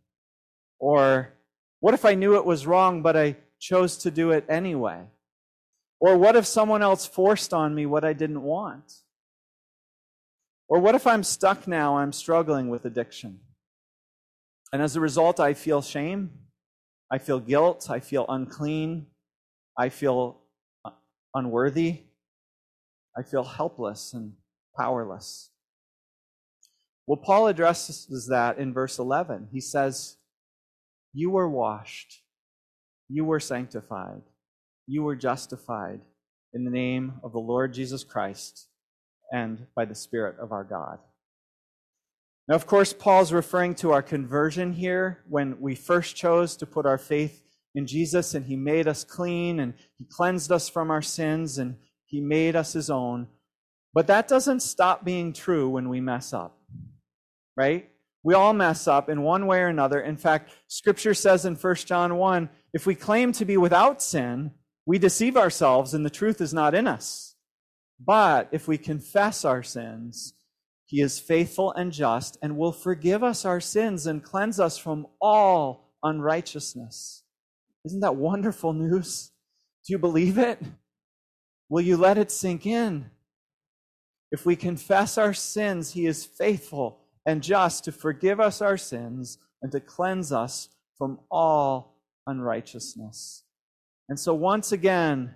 Or 0.78 1.32
what 1.80 1.94
if 1.94 2.04
I 2.04 2.14
knew 2.14 2.36
it 2.36 2.44
was 2.44 2.66
wrong, 2.66 3.00
but 3.00 3.16
I 3.16 3.36
chose 3.58 3.96
to 3.98 4.10
do 4.10 4.32
it 4.32 4.44
anyway? 4.46 5.04
Or 6.00 6.18
what 6.18 6.36
if 6.36 6.44
someone 6.44 6.82
else 6.82 7.06
forced 7.06 7.54
on 7.54 7.74
me 7.74 7.86
what 7.86 8.04
I 8.04 8.12
didn't 8.12 8.42
want? 8.42 9.00
Or 10.68 10.80
what 10.80 10.94
if 10.94 11.06
I'm 11.06 11.22
stuck 11.22 11.66
now, 11.66 11.96
I'm 11.96 12.12
struggling 12.12 12.68
with 12.68 12.84
addiction? 12.84 13.40
And 14.74 14.82
as 14.82 14.96
a 14.96 15.00
result, 15.00 15.38
I 15.38 15.54
feel 15.54 15.82
shame, 15.82 16.32
I 17.08 17.18
feel 17.18 17.38
guilt, 17.38 17.86
I 17.90 18.00
feel 18.00 18.26
unclean, 18.28 19.06
I 19.78 19.88
feel 19.88 20.40
uh, 20.84 20.90
unworthy. 21.32 22.00
I 23.16 23.22
feel 23.22 23.44
helpless 23.44 24.12
and 24.14 24.32
powerless. 24.76 25.50
Well, 27.06 27.18
Paul 27.18 27.46
addresses 27.46 28.26
that 28.28 28.58
in 28.58 28.72
verse 28.72 28.98
11. 28.98 29.50
He 29.52 29.60
says, 29.60 30.16
You 31.12 31.30
were 31.30 31.48
washed, 31.48 32.22
you 33.08 33.24
were 33.24 33.38
sanctified, 33.38 34.22
you 34.88 35.04
were 35.04 35.14
justified 35.14 36.00
in 36.52 36.64
the 36.64 36.70
name 36.72 37.20
of 37.22 37.30
the 37.30 37.38
Lord 37.38 37.72
Jesus 37.72 38.02
Christ 38.02 38.66
and 39.30 39.68
by 39.76 39.84
the 39.84 39.94
Spirit 39.94 40.34
of 40.40 40.50
our 40.50 40.64
God. 40.64 40.98
Now, 42.46 42.56
of 42.56 42.66
course, 42.66 42.92
Paul's 42.92 43.32
referring 43.32 43.74
to 43.76 43.92
our 43.92 44.02
conversion 44.02 44.72
here 44.74 45.22
when 45.28 45.60
we 45.60 45.74
first 45.74 46.14
chose 46.14 46.56
to 46.56 46.66
put 46.66 46.84
our 46.84 46.98
faith 46.98 47.42
in 47.74 47.86
Jesus 47.86 48.34
and 48.34 48.44
he 48.44 48.56
made 48.56 48.86
us 48.86 49.02
clean 49.02 49.60
and 49.60 49.74
he 49.98 50.04
cleansed 50.04 50.52
us 50.52 50.68
from 50.68 50.90
our 50.90 51.00
sins 51.00 51.56
and 51.56 51.76
he 52.06 52.20
made 52.20 52.54
us 52.54 52.74
his 52.74 52.90
own. 52.90 53.28
But 53.94 54.08
that 54.08 54.28
doesn't 54.28 54.60
stop 54.60 55.04
being 55.04 55.32
true 55.32 55.68
when 55.70 55.88
we 55.88 56.00
mess 56.00 56.34
up, 56.34 56.58
right? 57.56 57.88
We 58.22 58.34
all 58.34 58.52
mess 58.52 58.86
up 58.86 59.08
in 59.08 59.22
one 59.22 59.46
way 59.46 59.60
or 59.60 59.68
another. 59.68 60.00
In 60.00 60.16
fact, 60.16 60.50
scripture 60.68 61.14
says 61.14 61.46
in 61.46 61.54
1 61.54 61.74
John 61.76 62.16
1 62.16 62.50
if 62.74 62.86
we 62.86 62.94
claim 62.94 63.32
to 63.32 63.44
be 63.44 63.56
without 63.56 64.02
sin, 64.02 64.50
we 64.84 64.98
deceive 64.98 65.36
ourselves 65.36 65.94
and 65.94 66.04
the 66.04 66.10
truth 66.10 66.42
is 66.42 66.52
not 66.52 66.74
in 66.74 66.86
us. 66.86 67.36
But 67.98 68.48
if 68.52 68.68
we 68.68 68.76
confess 68.76 69.44
our 69.44 69.62
sins, 69.62 70.34
he 70.86 71.00
is 71.00 71.18
faithful 71.18 71.72
and 71.72 71.92
just 71.92 72.36
and 72.42 72.56
will 72.56 72.72
forgive 72.72 73.22
us 73.22 73.44
our 73.44 73.60
sins 73.60 74.06
and 74.06 74.22
cleanse 74.22 74.60
us 74.60 74.76
from 74.76 75.06
all 75.20 75.94
unrighteousness. 76.02 77.22
Isn't 77.84 78.00
that 78.00 78.16
wonderful 78.16 78.72
news? 78.72 79.30
Do 79.86 79.92
you 79.92 79.98
believe 79.98 80.38
it? 80.38 80.60
Will 81.68 81.80
you 81.80 81.96
let 81.96 82.18
it 82.18 82.30
sink 82.30 82.66
in? 82.66 83.10
If 84.30 84.44
we 84.44 84.56
confess 84.56 85.16
our 85.16 85.34
sins, 85.34 85.92
he 85.92 86.06
is 86.06 86.24
faithful 86.24 87.00
and 87.26 87.42
just 87.42 87.84
to 87.84 87.92
forgive 87.92 88.40
us 88.40 88.60
our 88.60 88.76
sins 88.76 89.38
and 89.62 89.72
to 89.72 89.80
cleanse 89.80 90.32
us 90.32 90.68
from 90.98 91.20
all 91.30 91.96
unrighteousness. 92.26 93.44
And 94.08 94.18
so, 94.18 94.34
once 94.34 94.72
again, 94.72 95.34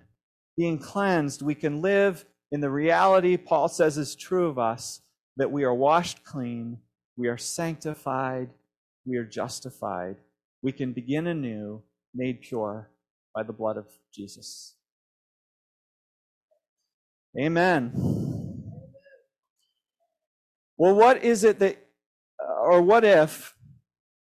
being 0.57 0.77
cleansed, 0.77 1.41
we 1.41 1.55
can 1.55 1.81
live 1.81 2.25
in 2.51 2.61
the 2.61 2.69
reality 2.69 3.37
Paul 3.37 3.67
says 3.67 3.97
is 3.97 4.15
true 4.15 4.47
of 4.47 4.59
us 4.59 5.01
that 5.39 5.51
we 5.51 5.63
are 5.63 5.73
washed 5.73 6.23
clean, 6.23 6.77
we 7.17 7.29
are 7.29 7.37
sanctified, 7.37 8.49
we 9.05 9.17
are 9.17 9.23
justified. 9.23 10.17
We 10.61 10.73
can 10.73 10.91
begin 10.91 11.27
anew, 11.27 11.81
made 12.13 12.41
pure 12.41 12.89
by 13.33 13.43
the 13.43 13.53
blood 13.53 13.77
of 13.77 13.87
Jesus. 14.13 14.75
Amen. 17.39 17.93
Well, 20.77 20.93
what 20.95 21.23
is 21.23 21.45
it 21.45 21.59
that, 21.59 21.77
or 22.39 22.81
what 22.81 23.05
if 23.05 23.55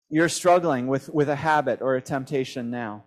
you're 0.08 0.28
struggling 0.28 0.86
with, 0.86 1.08
with 1.08 1.28
a 1.28 1.36
habit 1.36 1.82
or 1.82 1.96
a 1.96 2.02
temptation 2.02 2.70
now? 2.70 3.04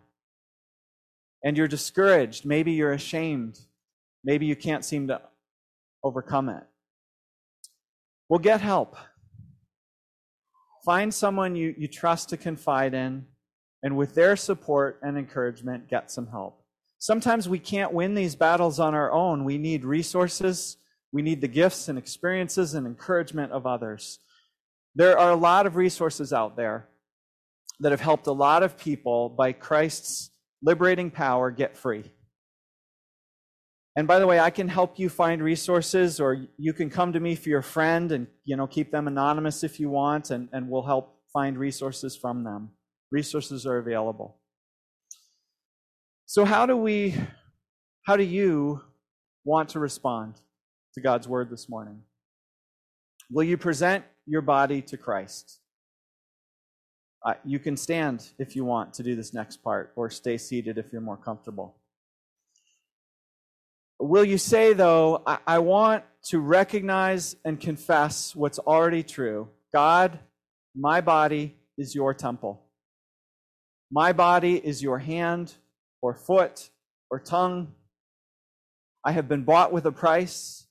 And 1.42 1.58
you're 1.58 1.70
discouraged. 1.70 2.46
Maybe 2.46 2.74
you're 2.74 2.94
ashamed. 2.94 3.60
Maybe 4.26 4.46
you 4.46 4.58
can't 4.58 4.84
seem 4.84 5.08
to 5.08 5.22
overcome 6.04 6.50
it. 6.50 6.64
Well, 8.30 8.40
get 8.40 8.62
help. 8.62 8.96
Find 10.86 11.14
someone 11.14 11.56
you, 11.56 11.74
you 11.78 11.88
trust 11.88 12.30
to 12.30 12.38
confide 12.38 12.94
in, 12.94 13.26
and 13.84 13.98
with 13.98 14.16
their 14.16 14.36
support 14.36 15.00
and 15.02 15.18
encouragement, 15.18 15.90
get 15.90 16.12
some 16.12 16.28
help. 16.28 16.64
Sometimes 17.00 17.50
we 17.50 17.60
can't 17.60 17.94
win 17.94 18.16
these 18.16 18.36
battles 18.36 18.80
on 18.80 18.96
our 18.96 19.12
own. 19.12 19.44
We 19.44 19.58
need 19.58 19.86
resources, 19.86 20.78
we 21.12 21.22
need 21.22 21.42
the 21.42 21.48
gifts 21.48 21.90
and 21.90 21.98
experiences 21.98 22.74
and 22.74 22.88
encouragement 22.88 23.52
of 23.52 23.68
others. 23.68 24.20
There 24.96 25.18
are 25.18 25.32
a 25.32 25.36
lot 25.36 25.66
of 25.66 25.76
resources 25.76 26.34
out 26.34 26.56
there 26.56 26.90
that 27.80 27.92
have 27.92 28.02
helped 28.02 28.28
a 28.28 28.32
lot 28.32 28.64
of 28.64 28.78
people 28.78 29.30
by 29.30 29.52
Christ's 29.52 30.32
liberating 30.62 31.12
power 31.12 31.52
get 31.52 31.76
free. 31.76 32.12
And 33.96 34.08
by 34.08 34.18
the 34.18 34.26
way, 34.26 34.40
I 34.40 34.50
can 34.50 34.68
help 34.68 34.98
you 34.98 35.08
find 35.08 35.44
resources, 35.44 36.20
or 36.20 36.48
you 36.58 36.74
can 36.74 36.90
come 36.90 37.14
to 37.14 37.20
me 37.20 37.36
for 37.36 37.50
your 37.50 37.62
friend 37.62 38.12
and 38.12 38.28
you 38.44 38.56
know 38.56 38.66
keep 38.66 38.92
them 38.92 39.08
anonymous 39.08 39.64
if 39.64 39.80
you 39.80 39.90
want, 39.90 40.32
and, 40.32 40.50
and 40.52 40.68
we'll 40.68 40.84
help 40.84 41.20
find 41.32 41.58
resources 41.58 42.16
from 42.16 42.44
them. 42.44 42.72
Resources 43.12 43.66
are 43.66 43.78
available. 43.78 44.40
So 46.26 46.46
how 46.46 46.66
do 46.66 46.76
we 46.76 47.16
how 48.04 48.18
do 48.18 48.24
you 48.24 48.82
want 49.46 49.70
to 49.70 49.80
respond 49.80 50.36
to 50.96 51.02
God's 51.02 51.28
word 51.28 51.50
this 51.52 51.70
morning? 51.70 52.02
Will 53.30 53.44
you 53.44 53.58
present 53.58 54.04
your 54.26 54.42
body 54.42 54.82
to 54.82 54.98
Christ? 54.98 55.60
Uh, 57.26 57.36
you 57.46 57.60
can 57.60 57.78
stand 57.78 58.30
if 58.38 58.56
you 58.56 58.66
want 58.66 58.94
to 58.96 59.04
do 59.04 59.16
this 59.16 59.34
next 59.34 59.58
part, 59.64 59.94
or 59.96 60.10
stay 60.10 60.38
seated 60.38 60.78
if 60.78 60.92
you're 60.92 61.02
more 61.02 61.18
comfortable. 61.18 61.78
Will 64.06 64.26
you 64.26 64.38
say, 64.38 64.74
though, 64.74 65.24
I, 65.26 65.38
I 65.48 65.60
want 65.60 66.04
to 66.26 66.40
recognize 66.42 67.38
and 67.46 67.58
confess 67.58 68.36
what's 68.36 68.60
already 68.60 69.02
true? 69.02 69.48
God, 69.74 70.20
my 70.76 71.00
body 71.00 71.56
is 71.78 71.96
your 71.96 72.14
temple. 72.14 72.66
My 73.90 74.12
body 74.12 74.56
is 74.58 74.84
your 74.84 75.00
hand 75.00 75.54
or 76.02 76.14
foot 76.14 76.70
or 77.10 77.18
tongue. 77.18 77.72
I 79.06 79.14
have 79.14 79.30
been 79.30 79.46
bought 79.46 79.72
with 79.72 79.86
a 79.86 79.92
price. 79.94 80.68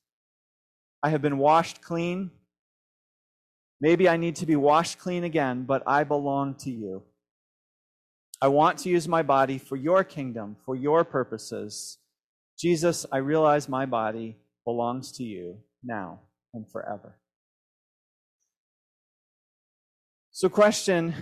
I 1.02 1.08
have 1.08 1.22
been 1.22 1.38
washed 1.38 1.80
clean. 1.80 2.32
Maybe 3.80 4.10
I 4.10 4.18
need 4.18 4.36
to 4.36 4.46
be 4.46 4.56
washed 4.56 4.98
clean 4.98 5.24
again, 5.24 5.62
but 5.62 5.82
I 5.86 6.04
belong 6.04 6.56
to 6.56 6.70
you. 6.70 7.02
I 8.42 8.48
want 8.48 8.76
to 8.80 8.90
use 8.90 9.08
my 9.08 9.22
body 9.22 9.56
for 9.56 9.76
your 9.76 10.04
kingdom, 10.04 10.58
for 10.66 10.76
your 10.76 11.02
purposes. 11.02 11.96
Jesus, 12.62 13.04
I 13.10 13.16
realize 13.16 13.68
my 13.68 13.86
body 13.86 14.36
belongs 14.64 15.10
to 15.16 15.24
you 15.24 15.58
now 15.82 16.20
and 16.54 16.70
forever. 16.70 17.18
So, 20.30 20.48
question 20.48 21.12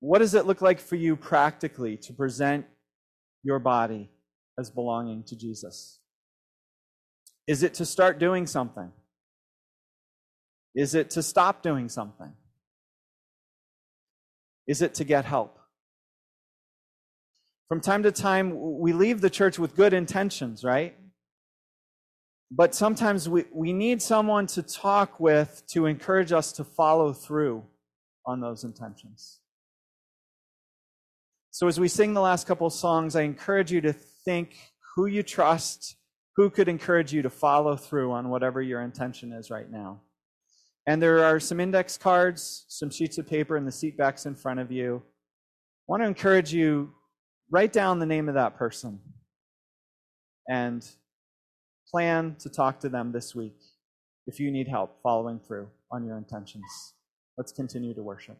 What 0.00 0.18
does 0.18 0.34
it 0.34 0.44
look 0.44 0.60
like 0.60 0.80
for 0.80 0.96
you 0.96 1.14
practically 1.14 1.96
to 1.98 2.12
present 2.12 2.66
your 3.44 3.60
body 3.60 4.10
as 4.58 4.68
belonging 4.68 5.22
to 5.28 5.36
Jesus? 5.36 6.00
Is 7.46 7.62
it 7.62 7.74
to 7.74 7.86
start 7.86 8.18
doing 8.18 8.48
something? 8.48 8.90
Is 10.74 10.96
it 10.96 11.10
to 11.10 11.22
stop 11.22 11.62
doing 11.62 11.88
something? 11.88 12.32
Is 14.66 14.82
it 14.82 14.94
to 14.94 15.04
get 15.04 15.24
help? 15.24 15.55
From 17.68 17.80
time 17.80 18.04
to 18.04 18.12
time, 18.12 18.78
we 18.78 18.92
leave 18.92 19.20
the 19.20 19.30
church 19.30 19.58
with 19.58 19.74
good 19.74 19.92
intentions, 19.92 20.62
right? 20.62 20.96
But 22.50 22.74
sometimes 22.76 23.28
we, 23.28 23.44
we 23.52 23.72
need 23.72 24.00
someone 24.00 24.46
to 24.48 24.62
talk 24.62 25.18
with 25.18 25.64
to 25.70 25.86
encourage 25.86 26.30
us 26.30 26.52
to 26.52 26.64
follow 26.64 27.12
through 27.12 27.64
on 28.24 28.40
those 28.40 28.62
intentions. 28.62 29.40
So, 31.50 31.66
as 31.66 31.80
we 31.80 31.88
sing 31.88 32.14
the 32.14 32.20
last 32.20 32.46
couple 32.46 32.70
songs, 32.70 33.16
I 33.16 33.22
encourage 33.22 33.72
you 33.72 33.80
to 33.80 33.92
think 33.92 34.56
who 34.94 35.06
you 35.06 35.24
trust, 35.24 35.96
who 36.36 36.50
could 36.50 36.68
encourage 36.68 37.12
you 37.12 37.22
to 37.22 37.30
follow 37.30 37.76
through 37.76 38.12
on 38.12 38.28
whatever 38.28 38.62
your 38.62 38.82
intention 38.82 39.32
is 39.32 39.50
right 39.50 39.70
now. 39.70 40.02
And 40.86 41.02
there 41.02 41.24
are 41.24 41.40
some 41.40 41.58
index 41.58 41.98
cards, 41.98 42.64
some 42.68 42.90
sheets 42.90 43.18
of 43.18 43.26
paper 43.26 43.56
in 43.56 43.64
the 43.64 43.72
seat 43.72 43.96
backs 43.96 44.24
in 44.24 44.36
front 44.36 44.60
of 44.60 44.70
you. 44.70 45.02
I 45.04 45.84
want 45.88 46.02
to 46.02 46.06
encourage 46.06 46.52
you 46.52 46.92
write 47.50 47.72
down 47.72 47.98
the 47.98 48.06
name 48.06 48.28
of 48.28 48.34
that 48.34 48.56
person 48.56 49.00
and 50.48 50.86
plan 51.90 52.36
to 52.38 52.48
talk 52.48 52.80
to 52.80 52.88
them 52.88 53.12
this 53.12 53.34
week 53.34 53.58
if 54.26 54.40
you 54.40 54.50
need 54.50 54.68
help 54.68 54.98
following 55.02 55.38
through 55.38 55.68
on 55.90 56.04
your 56.04 56.16
intentions. 56.16 56.94
Let's 57.38 57.52
continue 57.52 57.94
to 57.94 58.02
worship. 58.02 58.38